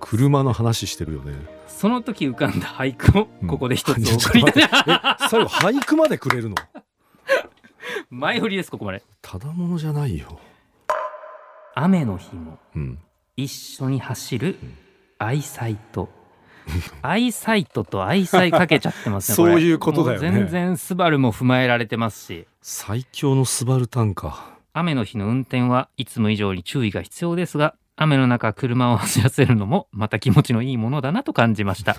[0.00, 1.34] 車の話してるよね。
[1.68, 3.48] その時浮かんだ俳句をうん。
[3.48, 4.44] ここで一つお送りい。
[4.44, 6.56] ただえ最後俳句までくれるの？
[8.10, 9.02] 前振りですここまで。
[9.20, 10.38] ただものじゃないよ、
[11.74, 12.98] 雨の日もうん、
[13.36, 14.68] 一緒に走るアイ
[15.42, 16.08] サイト
[17.02, 20.30] アイサイトと愛妻かけちゃってますね そういうことだよね。
[20.30, 22.46] 全然スバルも踏まえられてますし。
[22.60, 31.96] 最強のスバルタンか雨の日の運転はいつも以上に注意が必要ですが雨の中車を走らせるのもまた気持ちのいいものだなと感じました。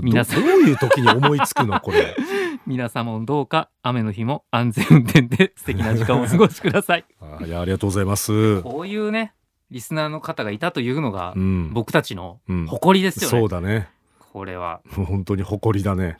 [0.00, 0.44] 皆さん。
[0.44, 2.16] どういう時に思いつくのこれ。
[2.66, 7.04] 皆様もどうか雨の日も安全運転で素敵な時間をお過ごしください。
[7.40, 9.34] あいやありがとうございます、こういうね
[9.70, 12.66] リスナーの方がいたというのがうん、僕たちのうん。
[12.66, 13.88] 誇りですよね、そうだね。
[14.32, 14.80] これは。
[14.90, 16.18] 本当に誇りだね。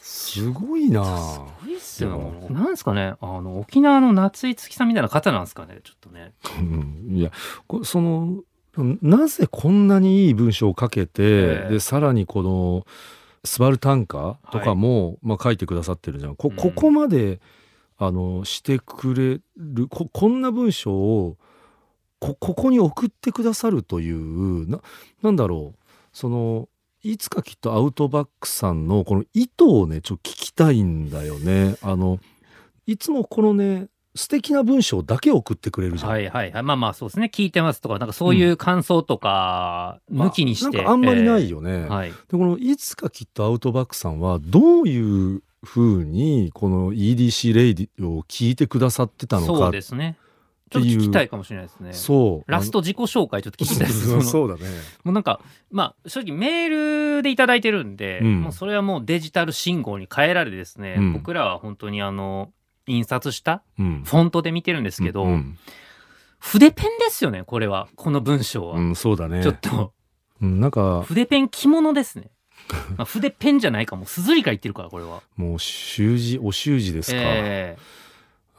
[0.00, 1.04] すごいな。
[1.18, 2.32] すごいっすよ。
[2.50, 3.14] なんですかね。
[3.20, 5.80] あの沖縄の夏井月さんみたいな方なんですかね。
[5.84, 6.32] ちょっとね。
[6.58, 7.08] うん。
[7.10, 7.30] いや
[7.66, 8.42] こその
[8.76, 11.72] なぜこんなにいい文章を書けて、ええ。
[11.72, 12.86] でさらにこの
[13.44, 16.36] 「スバル短歌」とかも、まあ、書いてくださってるじゃん。
[16.36, 16.56] こうん。
[16.56, 17.40] ここまで
[17.98, 21.36] あのしてくれるここんな文章を
[22.22, 24.80] こここに送ってくださるというな
[25.22, 25.78] なんだろう。
[26.12, 26.68] その
[27.02, 31.74] いつかきっとアウトバックさんのこの意図をねちょっと聞きたいんだよね。
[31.82, 32.20] あの
[32.86, 36.10] いつもこのね素敵な文章だけ送ってくれるじゃん。
[36.10, 36.62] はいはいはい。
[36.62, 37.28] まあまあそうですね。
[37.32, 41.70] 聞いてますとかなんかそういう感想とか抜きにして、なんかあんまりないよね。
[41.72, 42.10] えーはい。
[42.10, 49.58] でこのいつかきっとアウトバックさんはどういうふうにこの EDC レイディを聞いてくださってたのか。
[49.58, 50.18] そうですね
[50.72, 51.92] ちょっと聞きたいかもしれないですね。
[51.92, 52.50] そう。
[52.50, 54.22] ラスト自己紹介ちょっと聞きたいです。
[54.24, 54.62] そうだね。
[55.04, 58.40] もうなんかまあ正直メールでいただいてるんで、うん。
[58.42, 61.12] もうそれはもうデジタル信号に変えられですね、うん。
[61.12, 62.50] 僕らは本当にあの
[62.86, 64.02] 印刷したうん。
[64.04, 65.58] フォントで見てるんですけど、うん。
[66.38, 67.88] 筆ペンですよねこれは。
[67.94, 69.42] この文章は、うんそうだね。
[69.42, 69.92] ちょっと。
[70.40, 72.30] うんなんか筆ペン着物ですね。
[72.96, 74.04] まあ筆ペンじゃないかも。
[74.04, 75.22] うすずりから言ってるからこれは。
[75.36, 77.18] もう習字お習字ですか。
[77.20, 77.76] え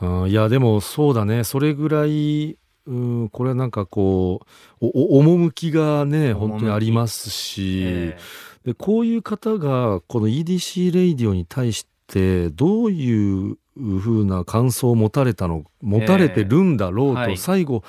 [0.03, 1.43] うんいやでもそうだね。
[1.43, 4.41] それぐらいうんこれはなんかこ
[4.81, 7.81] う趣がね本当にありますーし。
[7.85, 8.17] え
[8.65, 17.37] でこういう方がこの EDC レイディオに対してどういうふうな感想を持たれたの持たれてるんだろうと、はい。
[17.37, 17.83] 最後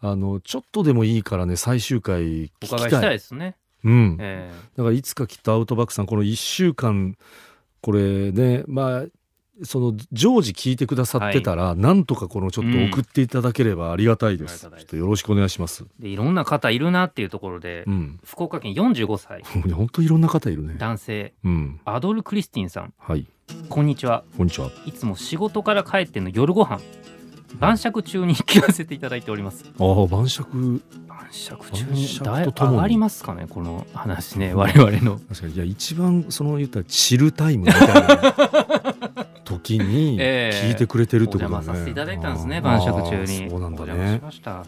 [0.00, 3.10] あのちょっとでもいいからね最終回聞きーお伺いしたたい。
[3.10, 7.16] いですね、うん、えだからいつかきっとアウトバックさんこの1週間
[7.80, 9.04] これねまあ
[9.62, 14.66] その常時聞いてくださってたら、なんとかこのちょっと送っていただければありがたいです。
[14.66, 14.72] うん。
[14.72, 15.84] ちょっとよろしくお願いします。
[15.84, 19.42] ーでいろんな方いるなっていうところで、うん、福岡県45歳。
[19.72, 20.76] 本当いろんな方いるね。
[20.78, 21.34] 男性。
[21.44, 22.92] うん、アドル・クリスティンさん。
[22.98, 23.26] はい、
[23.68, 24.24] こんにちは。
[24.36, 24.70] こんにちは。
[24.86, 26.80] いつも仕事から帰っての夜ご飯。
[27.58, 29.64] 晩酌中に聞かせていただいております。
[29.78, 30.82] ああ晩酌。
[31.08, 35.18] 晩酌中晩に酌だいとともに上がりますかねこの話ね我々の。
[35.28, 35.54] 確かに。
[35.54, 40.68] いや一番その言ったらチルタイムみたいな 時に ええ。
[40.68, 43.24] 聞いてくれてるっておことだね、邪魔させていただいたんですね晩酌中あに。
[43.26, 44.64] ーそうなんだお邪魔しね、ました。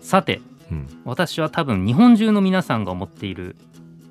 [0.00, 3.56] さてうん、私は多分日本中の皆さんが思っている。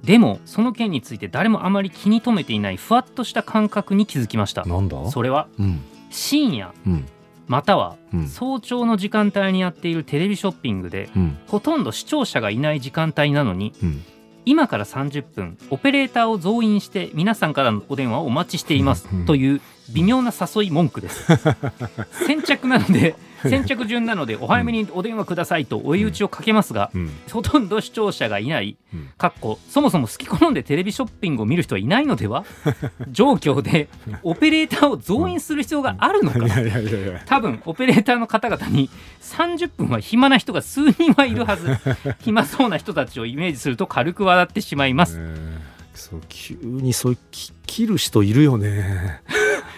[0.04, 4.64] でもその件について誰もあまり気に留めていないふわっとした感覚に気づきました。
[4.66, 5.10] なんだ？
[5.12, 5.80] それはうん。
[6.10, 7.06] 深夜うん。
[7.48, 8.28] またはうん。
[8.28, 11.38] 早朝の時間帯にやっているテレビショッピングでうん。
[11.48, 14.04] ほとんど視聴者がいない時間帯なのにうん。
[14.46, 19.26] 今から30分オペレーターを増員して皆さんからのお電話をお待ちしていますうん。
[19.26, 21.26] という微妙な誘い文句です。
[22.26, 27.10] 先着なので先着順なのでお早めにお電話くださいと追い打ちをかけますがうん。
[27.32, 28.78] ほとんど視聴者がいない。
[28.94, 29.10] うん。
[29.18, 32.46] かっこそもそも好き好んでテレビショッピングを見る人はいないのでは？
[33.12, 33.90] 状況で
[34.24, 36.40] オペレーターを増員する必要があるのか。
[36.46, 37.22] いやいやいやいや。
[37.26, 38.90] 多分オペレーターの方々に
[39.22, 41.78] 30分は暇な人が数人はいるはず。
[42.22, 45.18] 暇そうな人たちをイメージすると軽く笑ってしまいます。
[45.20, 45.22] え。
[45.68, 49.22] ーそう急にそういうき切る人いるよね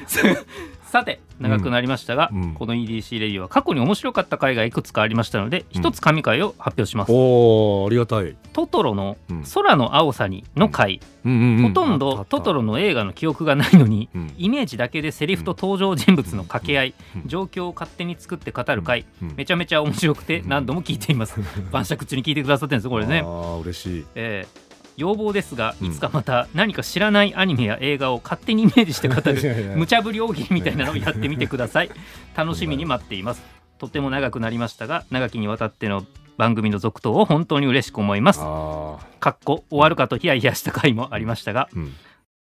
[0.93, 9.43] さて長くなりましたが、うんこの EDC レディは過去に面白かった回がいくつかありましたので一つ神回を発表します、おーありがたい、トトロのうん。
[9.53, 11.29] 空の青さにの回、ほ
[11.71, 14.33] とんどトトロの映画の記憶がないのにうん。
[14.37, 17.27] イメージだけでセリフと登場人物の掛け合い、うん。
[17.27, 19.33] 状況を勝手に作って語る回、うん。
[19.35, 21.41] めちゃめちゃ面白くてうん何度も聞いています。
[21.71, 23.23] 晩酌中に聞いてくださってるんですよこれね。
[23.25, 24.05] ああ嬉しい。
[24.13, 24.62] えー
[24.97, 31.89] 要望ですがうんいつかまた何か知らないアニメや映画を勝手にイメージして語る 無茶ぶり大喜利みたいなのをやってみてください。
[32.36, 33.43] 楽しみに待っています。
[33.79, 36.06] とても長くなりましたが長きにわたっての
[36.38, 38.39] 番組の続投を本当に嬉しく思います。
[38.39, 41.69] かっこ終わるかとヒヤヒヤした回もありましたが。
[41.75, 41.93] うん。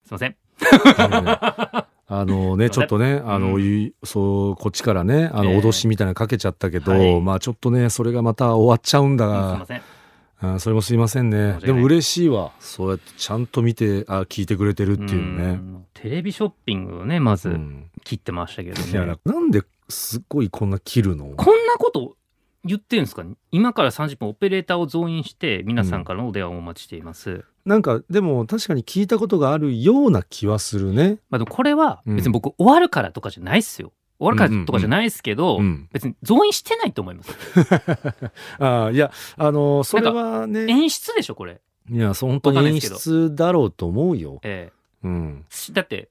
[0.05, 0.37] すいません。
[2.07, 2.69] あのね。
[2.71, 3.63] ちょっとねあの、うん。
[3.63, 5.59] いそうこっちからねあのええ。
[5.61, 7.21] 脅しみたいなのかけちゃったけど、はい。
[7.21, 9.83] まあちょっとねそれがまた終わっちゃうんだすいがません
[10.43, 11.59] あそれもすいませんね。
[11.61, 12.53] でも嬉しいわ。
[12.61, 15.53] そうやってちゃんと見てあ聞いてくれてるっていうね。
[15.53, 15.87] ん。
[15.93, 17.91] テレビショッピングをねまずうん。
[18.03, 21.27] 切ってましたけどいやね、なんですっごいこんな切るの？
[21.37, 22.17] こんなこと
[22.65, 23.25] 言ってるんですか？
[23.53, 31.19] 今から30分オペレーターを増員して皆さんからのお電話をお待ちしています、なんかでも確かに聞いたことがあるような気はするね。
[31.29, 32.17] まあ、でもこれはうん。
[32.17, 37.35] 別に僕終わるからとかじゃないっすよ終わるからとかじゃないですけど、うん、別に増員してないと思います。
[38.63, 40.67] ああいやあのそれはね。
[40.69, 44.39] 演出でしょこれ、いやそう本当に演出だろうと思うよ。
[44.43, 44.71] え
[45.03, 45.45] うん。
[45.51, 46.11] えしだって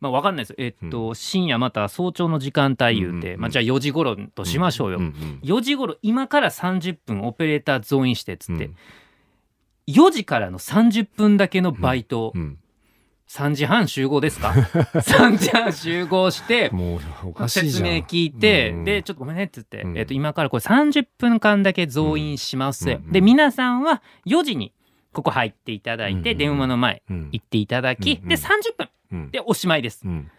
[0.00, 0.56] まあ分かんないですよ。
[0.58, 3.40] えっと、深夜また早朝の時間帯言うて、うんうんうん。
[3.40, 8.76] まあ、じゃあ4時頃としましょうよ、んん4時頃今から30分オペレーター増員してっつって、うん。
[9.88, 12.58] 4時からの30分だけのバイト、うん
[13.34, 14.50] 3時半集合ですか？
[14.94, 17.70] 3時半集合してもうおかしい。
[17.70, 18.84] 説明聞いて、うん。
[18.84, 19.98] でちょっとごめんねって言って、うん。
[19.98, 24.72] えっと今からこれ30分間だけ増員します、うんで皆さんは4時に
[25.12, 29.30] ここ入っていただいて、うん電話の前うん行っていただき、うんで30分うん。
[29.32, 30.30] でおしまいです、うん。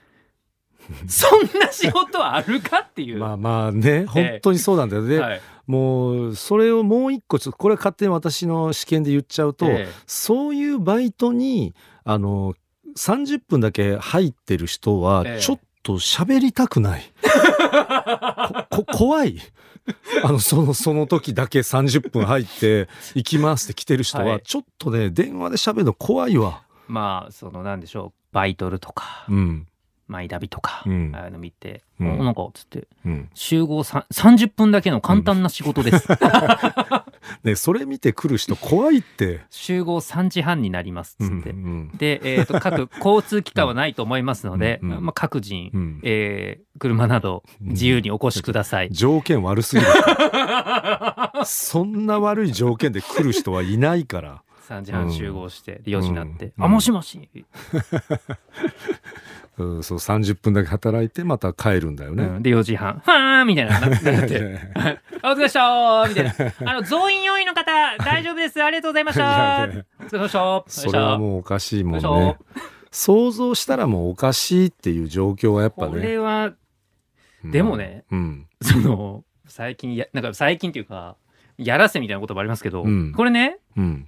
[1.08, 5.06] そんな仕事あるかっていう、まあまあね本当にそうなんだよ。
[5.06, 5.42] で、はい。
[5.68, 9.90] もうそれをもう一個ちょっとこれは勝手に私の試験で言っちゃうと、え。
[10.06, 12.54] そういうバイトにあの
[12.98, 17.04] 30分だけ入ってる人はええちょっと喋りたくない。
[18.94, 19.40] 怖い。
[20.24, 26.64] あのそのその時だけ30分入って行きますって来てる人ははいちょっとね電話で喋るの怖いわ。
[26.88, 29.68] まあそのなんでしょうバイトルとか、うん
[30.08, 31.12] マイダビとか、うん。
[31.16, 32.20] ああいうの見て、うん。
[32.20, 33.30] おなんかつってうん。
[33.34, 36.08] 集合さ30分だけの簡単な仕事です、
[37.44, 39.42] ねそれ見て来る人怖いって。
[39.50, 45.06] 集合3時半になりますっつって、うんで、えー、と各交通機関はないと思いますので、うんうん。
[45.06, 46.00] まあ、各人、うん。
[46.04, 48.90] えー車など自由にお越しください。
[48.92, 49.88] 条件悪すぎる。
[51.46, 54.42] そんな悪い条件で来る人はいないから。
[54.68, 56.66] 3時半集合して4時になって「うん。
[56.66, 57.30] あもしもし、
[59.58, 62.24] うん、そう30分だけ働いてまた帰るんだよね。
[62.24, 64.98] うんで4時半「はーん」みたいなななって「あ
[65.32, 69.64] お疲れでした」みたいな「あの増員要員の方大丈夫ですありがとうございました」
[70.02, 72.38] お疲れ様でしたそれはもうおかしいもんねょ。
[72.92, 76.02] 想像したらもうおかしいっていう状況はやっぱこね。
[76.02, 76.54] れは
[77.44, 78.48] うんでもね、うん。
[78.62, 81.16] その最近やなんか最近っていうか
[81.58, 84.08] やらせみたいな言葉ありますけど、うんこれねうん。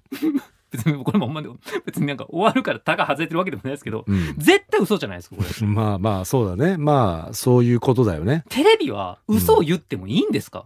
[0.71, 1.49] 別にこれもほんまで
[1.85, 4.35] 別になんか終わるからタが外れてるわけでもないですけどうん。
[4.37, 5.49] 絶対嘘じゃないですかこれ。
[5.67, 6.77] まあまあそうだね。
[6.77, 8.43] まあそういうことだよね。
[8.49, 10.65] テレビは嘘を言ってもいいんですか、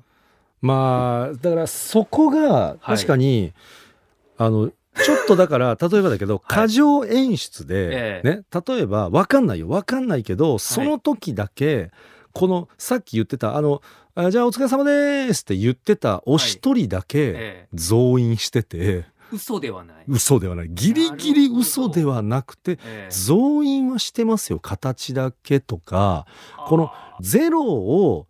[0.62, 3.54] まあだからそこが確かに、
[4.38, 4.72] あの
[5.04, 9.68] ちょっとだから 例えばだけど過剰演出で、えね例えば分かんないよ。
[9.68, 11.92] 分かんないけどその時だけ
[12.34, 13.82] このさっき言ってたあの
[14.16, 17.68] あじゃあお疲れ様ですって言ってたお一人だけええ。
[17.74, 26.26] 増員してて、嘘ではない、嘘ではないギリギリ嘘ではなくてええ増員はしてますよ形だけとか
[26.68, 26.92] この
[27.22, 28.28] ゼロを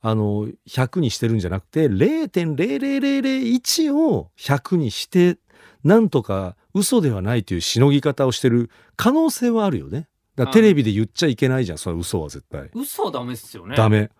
[0.00, 5.38] あの100にしてるんじゃなくて0.00001を100にして
[5.82, 10.08] なんとか嘘ではないというしのぎ方をしてる可能性はあるよね。
[10.36, 12.68] だテレビで言っちゃいけないじゃんそ嘘は絶対。
[12.74, 14.10] 嘘はダメっすよねダメ。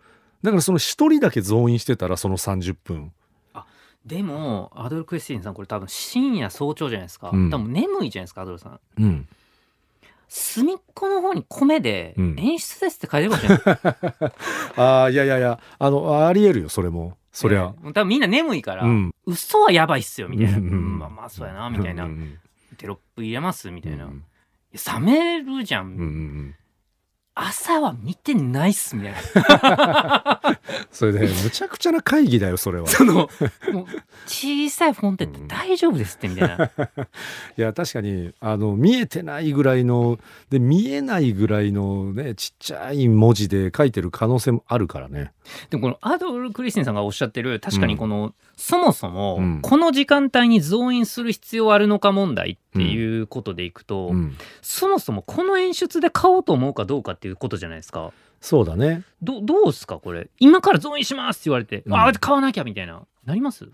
[0.41, 3.11] だからその一人だけ増員してたらその30分。
[4.05, 7.49] でもアドル・クリスティンさんこれ多分深夜早朝じゃないですか、うん。
[7.49, 8.79] 多分眠いじゃないですかアドルさん。
[8.99, 9.27] うん。
[10.27, 12.35] 隅っこの方に米でうん。
[12.39, 13.73] 演出ですって書いてるかもしれ
[14.27, 14.33] ない、
[14.77, 17.17] ああいやいやいやあのありえるよそれも。
[17.31, 17.73] そりゃ。
[17.83, 19.13] ええ多分みんな眠いから、うん。
[19.25, 20.99] 嘘はやばいっすよみたいな、うんうんうん。
[20.99, 22.11] まあまあそうやなみたいな、うん。
[22.11, 22.39] うん
[22.77, 24.23] テロップ入れますみたいな、うん。
[24.73, 26.55] 冷めるじゃん、うんうんうん。
[27.33, 30.41] 朝は見てないっすみたいな
[30.91, 32.87] それで、むちゃくちゃな会議だよそれは。
[32.87, 33.29] そのもう
[34.25, 36.65] 小さいフォントって大丈夫ですってみたいな、
[37.57, 45.31] いや確かにあの見えてないぐらいので見えないぐらいのねちっちゃい文字で書いてる可能性もあるからね。
[45.69, 58.11] でもこのアドル・クリスティンさんがおっしゃってる確かにこの、そもそもうんこの時間帯に増員する必要あるのか問題っていうことでいくと、うん、そもそもこの演出で買おうと思うかどうかっていうことじゃないですか。
[58.45, 59.03] そうだね。
[59.23, 60.29] どどうですかこれ？
[60.39, 61.93] 今から増員しますって言われて、うん。
[61.95, 63.01] あ買わなきゃみたいな。
[63.25, 63.65] なります？
[63.65, 63.71] か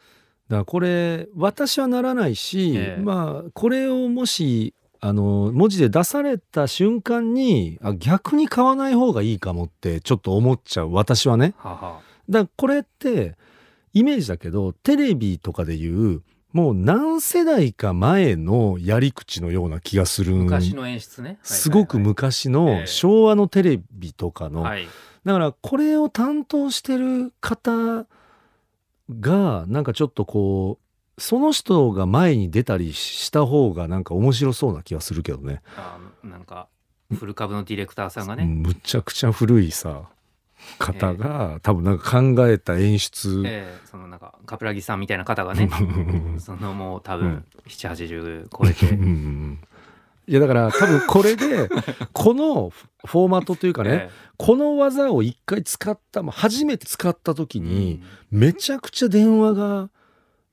[0.50, 3.02] らこれ私はならないし、ええ。
[3.02, 10.92] まあこれをもしあの文字で出された瞬間にあ逆に買わない方がいいかもってちょっと思っちゃう。
[10.92, 11.54] 私はね。
[11.58, 12.00] はは。
[12.30, 13.36] だからこれって
[13.94, 16.22] イメージだけどテレビとかでいう
[16.54, 21.40] もう何世代か前のやり口のような気がする昔の演出ね。
[21.44, 24.88] すごく昔えのえ昭和のテレビとかの、はい。
[25.26, 28.06] だからこれを担当してる方
[29.20, 30.80] がなんかちょっとこ
[31.18, 35.62] うその人が前に出たりした方がなんか面白そうな気がするけどね。
[35.78, 36.68] あなんか
[37.16, 40.10] フル株のディレクターさんがね、むちゃくちゃ古いさ
[40.80, 43.82] 方が、多分なんか考えた演出、ええ。
[43.86, 45.70] そのなんか冠城さんみたいな方がね
[46.40, 49.60] そのもう多分780超えて、うんうん
[50.28, 51.68] いやだから多分これで
[52.14, 59.90] このフォーマットというかね、えこの技を一回使った、まあ、初めて使った時えに、めちゃくちゃ電話がうん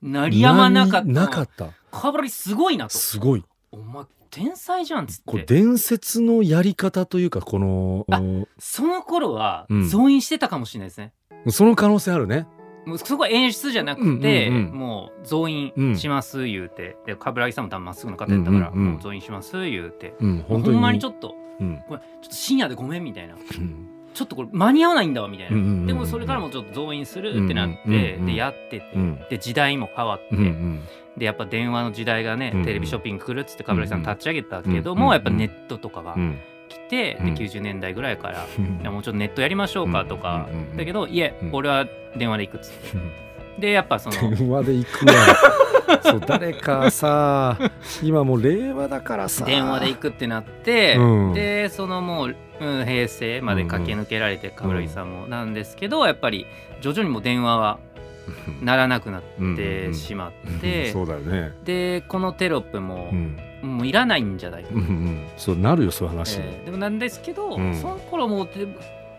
[0.01, 1.07] 鳴りやまなかった。
[1.07, 1.69] なかった。
[1.91, 2.97] 冠城すごいなと。
[2.97, 3.43] すごい。
[3.71, 8.21] お前天才じゃんっつこうって伝説のやり方というかこのあ
[8.57, 9.89] その頃はうん。
[9.89, 11.13] 増員してたかもしれないですね、
[11.49, 12.47] その可能性あるね。
[12.85, 14.73] もうそこは演出じゃなくて、うんうんうん。
[14.73, 18.91] もう増員します言うて、で冠城さんも多分まっすぐの方やったから、うんうんうん。
[18.93, 21.83] もう増員します言うて、うんほんまにちょっとうん。
[21.87, 23.35] ごめんちょっと深夜でごめんみたいな。
[23.35, 23.89] うん。
[24.13, 25.85] ちょっとこれ間に合わないんだわみたいな、うんうんうんうん。
[25.87, 28.25] でもそれからもちょっと増員するってなって、うんうんうんうん。
[28.25, 29.19] でやってて、うん。
[29.29, 30.83] で時代も変わって、うんうん
[31.19, 36.39] でやっぱ電話の時代がね、テレビショッピング来るっつって冠城さん立ち上げたけども、やっぱネットとかがうん。
[36.69, 37.35] 来て、うん。
[37.35, 38.47] で90年代ぐらいから、
[38.89, 41.49] もうちょっとネットやりましょうかとか、だけどいえ、うん。
[41.51, 43.29] 俺は電話で行くっつって。
[43.59, 45.13] でやっぱその電話で行くわ。
[46.03, 47.57] そう誰かさ
[48.03, 49.43] 今もう令和だからさ。
[49.43, 51.33] 電話で行くってなって、うん。
[51.33, 55.27] でそのもう、うん、平成まで駆け抜けられて冠城さんも。
[55.27, 56.45] なんですけどやっぱり
[56.81, 57.79] 徐々にもう電話は
[58.61, 59.21] 鳴らなくなっ
[59.55, 61.53] てしまって、うんそうだよね。
[61.63, 63.37] でこのテロップもう、ん。
[63.61, 64.63] もういらないんじゃない？
[64.63, 65.27] か、うんうん。
[65.35, 67.75] そうなるよそういう話、えーでもなんですけど、うん。
[67.75, 68.67] その頃もうで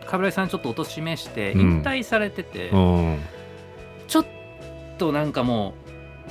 [0.06, 1.61] 冠城さんちょっとおとしめしてうん。
[1.61, 3.18] 引退されてて、うん。
[4.08, 4.26] ちょっ
[4.98, 5.72] となんかもう、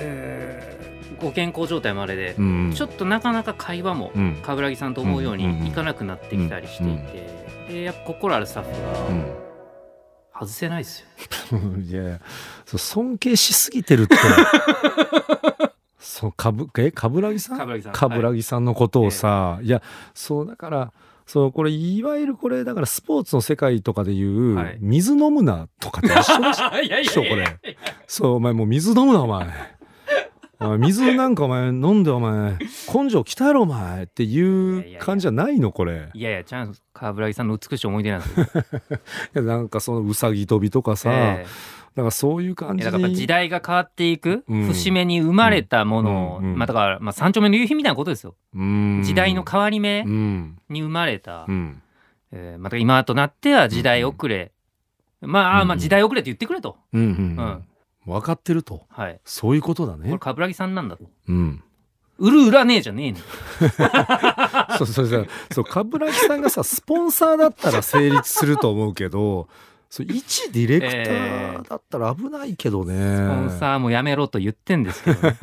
[0.00, 0.80] えー
[1.20, 4.38] ご健康状態もあれで、うんちょっとなかなか会話もうん。
[4.42, 9.49] 冠城さんと思うようにいかなくなってきたりしていて、でやっぱ心あるスタッフが
[10.40, 11.06] 外せないですよ。
[11.52, 12.20] う んいやいや
[12.64, 14.16] そう尊敬しすぎてるって。
[15.98, 17.66] そうかぶえ冠城さん？
[17.92, 18.64] 冠城さん。
[18.64, 19.82] のことをさ、い、や
[20.14, 20.92] そうだから
[21.26, 24.78] そうこれいわゆるこれだからスポーツの世界とかでいう、はい。
[24.80, 27.58] 水飲むなとかと一緒でしょ いやいやい一緒これ。
[28.06, 29.46] そうお前もう水飲むなお前
[30.78, 32.56] 水なんかお前飲んでお前
[32.94, 36.10] 根性きたやろお前っていう感じじゃないのこれ。
[36.12, 38.46] いやいやチャンス冠城さんの美しい思い出なんですよ。
[39.36, 41.46] いやなんかそのうさぎ跳びとかさ、え
[41.96, 44.66] なんかそういう感じだから時代が変わっていく、うん。
[44.66, 48.34] 節目に生まれたものを、うんうんまあだから、まあ、三丁目の夕日みたいなことですよ。
[48.54, 49.00] うん。
[49.02, 50.58] 時代の変わり目うん。
[50.68, 51.82] に生まれた、うん。
[52.32, 54.52] えーまた今となっては時代遅れ、
[55.20, 57.08] まあ、うんまあ時代遅れって言ってくれと、うんうん。
[57.08, 57.64] うん
[58.10, 58.82] 分かってると。
[58.88, 59.20] はい。
[59.24, 61.04] そういうことだこれね冠城さんなんだと。
[61.28, 61.62] うん。
[62.18, 63.18] 売る売らねえじゃねえの。
[64.78, 65.28] そうそうそう。
[65.52, 69.48] そう冠城さんがさスポンサーだったら成立すると思うけど
[69.90, 75.36] そう一ディレクターだったら危ないけどね、スポンサーもやめろと言ってんですけど、ね。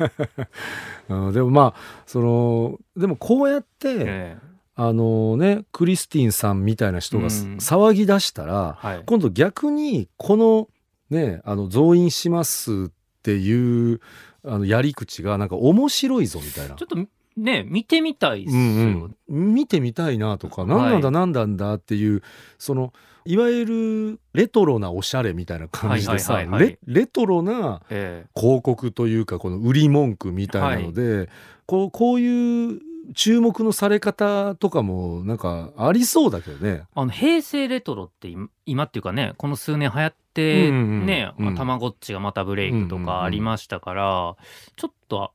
[1.10, 4.38] うんでもまあそのでもこうやって、え
[4.74, 7.28] あのねクリスティンさんみたいな人がうん。
[7.28, 10.68] 騒ぎ出したら、えはい、今度逆にこの
[11.10, 12.90] ねあの増員しますっ
[13.22, 14.00] ていう
[14.44, 16.74] あのやり口がなんか面白いぞみたいな。
[16.74, 16.96] ちょっと
[17.36, 21.12] ね見てみたいっすよ、うんうん、見てみたいなとか何なんだはい。
[21.12, 22.22] 何なんだっていう
[22.58, 22.92] その
[23.24, 26.64] いわゆるレトロなおしゃれみたいな感じでさはいはいはい。
[26.64, 31.28] はいレレトロなえ広告というかこの売り文句みたいなので、
[31.66, 32.80] こうこういう
[33.14, 36.84] 注目のされ方とかもなんかありそうだけどね。
[36.94, 41.54] あの平成レトロって今今っていうかねこの数年流行ってうんうんね、うん。
[41.54, 43.06] たまごっちがまたブレイクとうんうんうん。
[43.06, 44.36] かありましたから、
[44.76, 45.32] ちょっと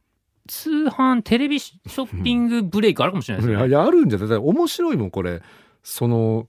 [0.47, 3.67] 通販テレビショッピングブレイクあるかもしれないですね。
[3.67, 4.37] いやあるんじゃない。
[4.37, 5.41] 面白いもんこれ。
[5.83, 6.47] その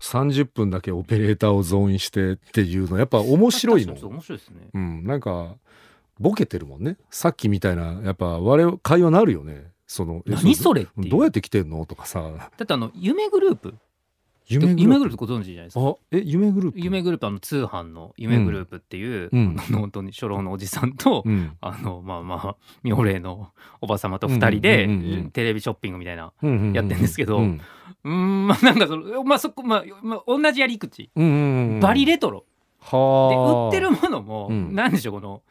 [0.00, 4.12] 30分だけオペレーターを増員してっていうのやっぱ面白いも確かにちょっとん。
[4.14, 4.56] 面白いですね。
[4.74, 5.54] うん、なんか
[6.18, 6.96] ボケてるもんね。
[7.10, 9.70] さっきみたいなやっぱ我々会話なるよね。
[9.86, 11.84] そのえ何それどうやって来てんの？
[11.86, 12.50] とかさ。
[12.56, 13.74] だってあの夢グループ
[14.50, 15.16] 夢グループ。
[15.16, 15.80] ご存知じゃないですか？
[15.80, 16.80] あえ夢グループ？
[16.80, 19.56] 夢グループあの通販の夢グループっていう、うん。
[19.58, 21.56] あの本当に初老のおじさんと、うん。
[21.60, 26.32] あのまあまあ妙齢のおば様と2人で、テレビショッピングみたいな
[26.72, 27.60] やってんですけどうん。
[28.48, 32.44] まあなんかそのまあそこまあ、まあ、同じやり口、うんうんうんバリレトロ。
[32.80, 34.74] で売はあってるものも、うん。
[34.74, 35.42] なんでしょうこの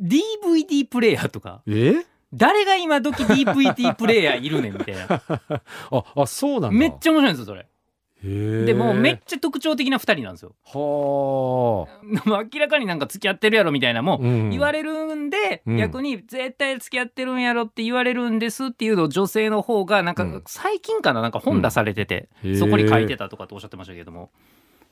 [0.00, 1.62] DVD プレイヤーとか。
[1.66, 1.94] え？
[2.32, 5.06] 誰が今時 DVD プレイヤーいるねんみたいな。
[5.90, 6.70] ああそうなんだ。
[6.70, 7.66] めっちゃ面白いんですよそれ
[8.22, 10.54] でもうめっちゃ特徴的な2人なんですよ。
[10.64, 14.50] はあ、で も明らかになんか付き合ってるやろみたいなもうん。
[14.50, 15.76] 言われるんで、うん。
[15.76, 20.42] 逆に絶対付き合ってるんやろって言われるんですっていうのを女性の方がなんかうん。
[20.46, 21.20] 最近かな？
[21.20, 24.30] なんか本出されてて、へえそこに書いてたとかっておっしゃってましたけれども。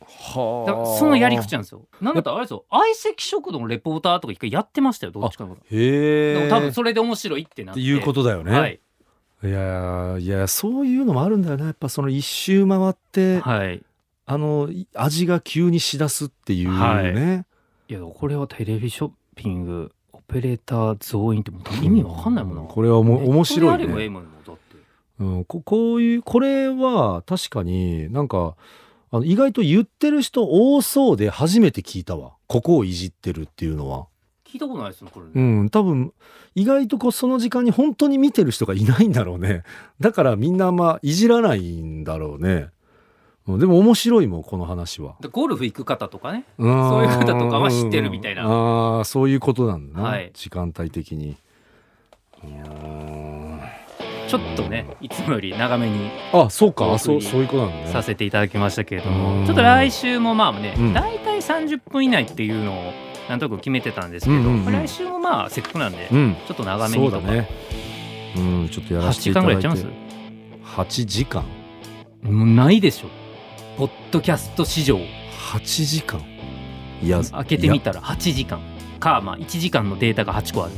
[0.07, 1.87] はだからそのやり口なんですよ。
[2.01, 2.66] なんだったらあれですよ。
[2.70, 7.81] 相席食堂のレポーターとか一回やってましたよどっちかのへえ多分それで面白いってなって。
[7.81, 8.81] っていうことだよね、はい、
[9.45, 13.82] いやいやそういうのもあるんだよねやっぱその一周回って、はい、
[14.26, 17.03] あのい味が急にしだすっていうね、は
[17.88, 17.92] い。
[17.92, 21.51] いやこれはテレビショッピングオペレーター増員って
[21.84, 24.11] 意味わかんないもんな、これはもう面白いね、
[25.20, 28.57] うん、ここういうこれは確かになんか
[29.11, 32.32] あの意外と言ってる人多そうで初めて聞いたわ。
[32.47, 34.07] ここをいじってるっていうのは
[34.55, 35.32] 聞いたことないですよこれ、ね。
[35.34, 36.12] うん多分
[36.55, 39.64] 意外とこうその時間に本当に見てる人がいないんだろうね。
[39.98, 42.68] だからみんなあんまいじらないんだろうね。
[43.48, 45.16] うんでも面白いもんこの話は。
[45.20, 46.44] でゴルフ行く方とかね。
[46.57, 48.44] そそういう方とかは知ってるみたいな。
[48.44, 50.30] ああそういうことなんだな、はい。
[50.34, 51.36] 時間帯的に。
[54.28, 56.96] ちょっとねいつもより長めにあそうか。
[57.00, 57.92] そうそういうことなんだね。
[57.92, 59.16] させていただきましたけれどうん。
[59.40, 60.92] もちょっと来週もまあね、うん。
[60.92, 62.92] 大体30分以内っていうのを
[63.29, 64.72] なんとなく決めてたんですけど、うんうんうん。
[64.72, 66.37] 来週もまあせっかくなんで、うん。
[66.47, 67.49] ちょっと長めにとか、そうだね。
[68.37, 69.85] うんちょっとやら8せて時間ぐいただいて。
[69.85, 69.93] らいいっちゃい
[70.57, 71.45] ます？8時間？
[72.22, 73.09] もうないでしょ。
[73.77, 74.99] ポッドキャスト史上。
[75.53, 76.20] 8時間？
[77.03, 78.61] いや開けてみたら8時間。
[78.99, 80.72] かまあ1時間のデータが8個ある。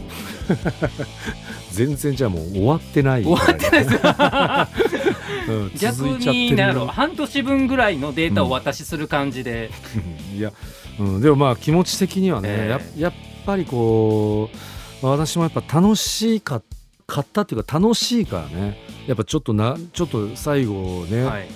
[1.71, 3.25] 全然じゃあもう終わってない。
[3.25, 4.01] 終わってないです。
[5.49, 6.57] うん逆に
[6.89, 9.71] 半年分ぐらいのデータをお渡しする感じで、
[10.37, 10.53] いや、
[10.99, 12.71] うん、でもまあ気持ち的にはね、ええ。
[12.71, 13.13] ややっ
[13.45, 16.63] ぱりこうまあ私もやっぱ楽しか
[17.07, 18.77] かったっていうか楽しいからね
[19.07, 21.49] やっぱちょっとなちょっと最後ね、はい。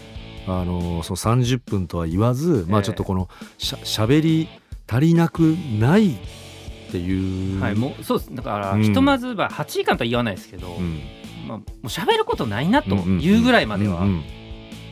[0.46, 2.80] あのその30分とは言わず、まええ。
[2.80, 3.28] あちょっとこの
[3.58, 4.48] しゃしゃべり
[4.88, 5.40] 足りなく
[5.78, 8.34] ないっていう、はい、もうそうです。
[8.34, 8.82] だから、うん。
[8.82, 11.00] ひとまずは8時間とは言わないですけど、うん。
[11.46, 14.04] まあ、もう喋ることないなというぐらいまでは、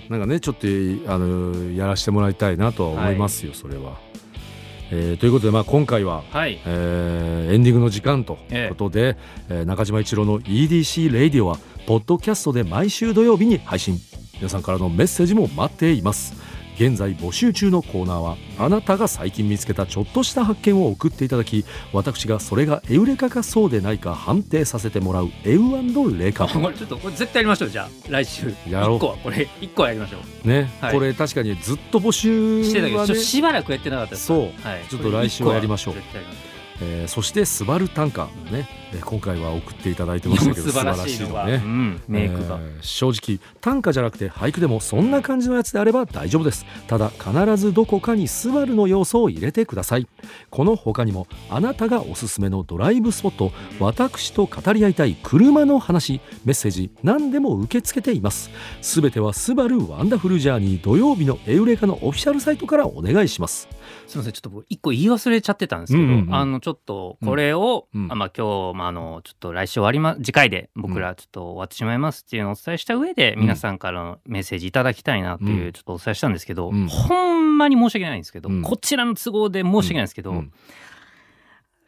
[0.09, 0.67] なんかねちょっと
[1.13, 3.99] あのやらせてもらいたいなとは思いますよ、それは。
[4.91, 6.61] えーということで、まあ、今回は、はい。
[6.67, 9.17] えーエンディングの時間ということで、
[9.49, 13.99] えー中島一郎の EDC RADIO はポッドキャストで毎週土曜日に配信。
[14.35, 16.33] 皆さんからのメッセージも待っています
[16.79, 30.95] 現在募集中のコーナーはあなたが最近見つけたちょっとした発見を送っていただき私がそれがエウレカかそうでないか判定させてもらうエウレカこれちょっとこれ絶対やりましょうじゃあ来週やろう1個はこれ1個はやりましょうね、はい。
[30.95, 34.39] これ確かにずっと募集してたけど、しばらくやってなかったですそう。
[34.63, 35.95] はい、ちょっと来週はやりましょう
[36.81, 46.65] えーそして「スバル短歌」ね、えー今回は送っていただいてましたけど素晴らしいのが、ねうん、メイクが、えー正直短歌じゃなくて俳句でもそんな感じのやつであれば大丈夫です。
[46.87, 50.07] ただ必ずどこかにスバルの要素を入れてください。
[50.51, 58.51] この他にもあなたがおすすめのドライブスポット私と語り合いたい車の話メッセージ何でも受け付けています。
[58.81, 63.69] すべてはスバルワンダフルジャーニー土曜日のエウレカのオフィシャルサイトからお願いします
[64.09, 66.35] すみませんちょっと僕一個言い忘れちゃってたんですけど、うんうんうん。
[66.35, 68.09] あのちょっとこれを、うん。
[68.11, 73.41] あまあ今日、まあ、あのちょっと来週終わりま次回で僕らちょっと終わってしまいますっていうのをお伝えした上で、うん。
[73.43, 75.73] 皆さんからのメッセージいただきたいなっていううん。
[75.73, 76.89] ちょっとお伝えしたんですけど、うん。
[76.89, 78.63] ほんまに申し訳ないんですけど、うん。
[78.63, 80.53] こちらの都合で申し訳ないんですけど、うん。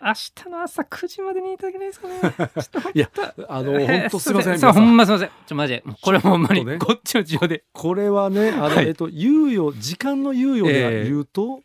[0.02, 2.14] 明日の朝9時までにいただけないですかね？
[2.94, 3.10] いや
[3.48, 4.58] あの本当すいません。
[4.58, 4.72] さん。
[4.72, 5.30] ほんますいません。
[5.46, 7.64] ちょマジでこれほんまにこっちの事情で。
[7.72, 8.88] これはねあの、はい。
[8.88, 11.60] えっと猶予時間の猶予で言うと、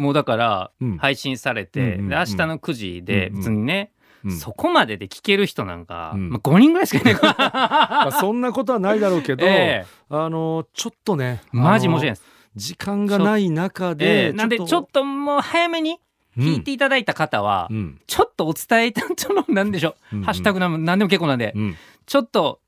[0.00, 0.98] もうだからうん。
[0.98, 3.92] 配信されて、うん明日の9時でうんうん別にね、
[4.24, 4.32] うん。
[4.32, 6.30] そこまでで聞ける人なんか、うん。
[6.30, 7.14] まあ、5人ぐらいしかいない。
[7.14, 9.86] か まあら、そんなことはないだろうけど、 ええ。
[10.08, 12.24] あのちょっとねマジ申し訳ないです、
[12.56, 15.98] 時間がない中えで、えなんでちょっともう早めに
[16.36, 18.46] 聞いていただいた方は、うんうんちょっと。
[18.46, 21.76] お伝えいたちょなんでしょう、うんハッシュタグなんなんでも結構なんで、うん。
[22.06, 22.60] ちょっと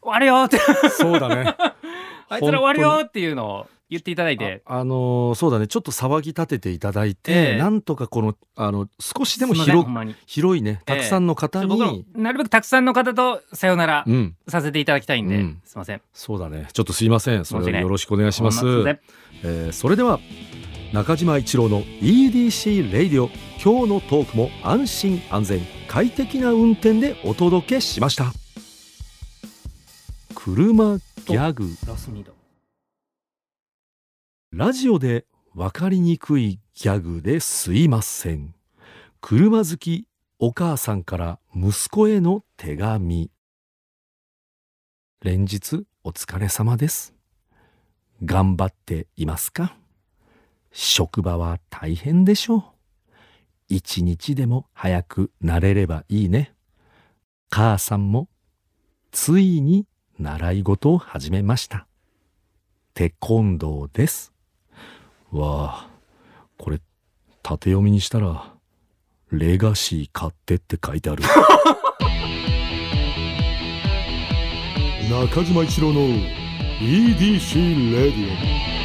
[0.00, 0.58] 終わるよって
[0.90, 1.56] そうだね
[2.28, 4.62] あいつら終わるよっていうのを言っていただいて。
[4.66, 5.66] ああのーそうだね。
[5.68, 7.58] ちょっと騒ぎ立てていただいて、ええ。
[7.58, 10.14] なんとかこのあの少しでもすいません広ほんまに。
[10.26, 15.60] 広いねたくさんの方に、僕もなるべくたくさんの方とさよならうんさせていただきたいんで、うん。
[15.64, 16.00] すいません。
[16.12, 16.68] そうだね。
[16.72, 17.44] ちょっとすいません。
[17.44, 18.60] それよろしくお願いします。
[18.60, 19.00] ほんません。
[19.44, 20.18] えーそれでは
[20.92, 23.28] 中島一郎の EDC レイディオ
[23.62, 28.32] 今日のトークも安心安全快適な運転でお届けしました。
[30.34, 31.68] 車ギャグ。
[31.88, 32.32] ラスミード。
[34.52, 38.54] ラジオで分かりにくいギャグですいません。
[39.20, 40.06] 車好き
[40.38, 43.32] お母さんから息子への手紙。
[45.20, 47.12] 連日お疲れ様です。
[48.24, 49.76] 頑張っていますか？
[50.70, 52.62] 職場は大変でしょう。
[53.68, 56.54] 一日でも早くなれればいいね。
[57.50, 58.28] 母さんも
[59.10, 59.86] ついに
[60.18, 61.86] 習い事を始めました。
[62.94, 64.32] テコンドーです。
[65.30, 65.90] わあ
[66.56, 66.80] これ
[67.42, 68.54] 縦読みにしたら
[69.30, 71.22] レガシー買ってって書いてある。
[75.10, 76.00] 中島一郎の
[76.80, 78.75] EDC レディオ。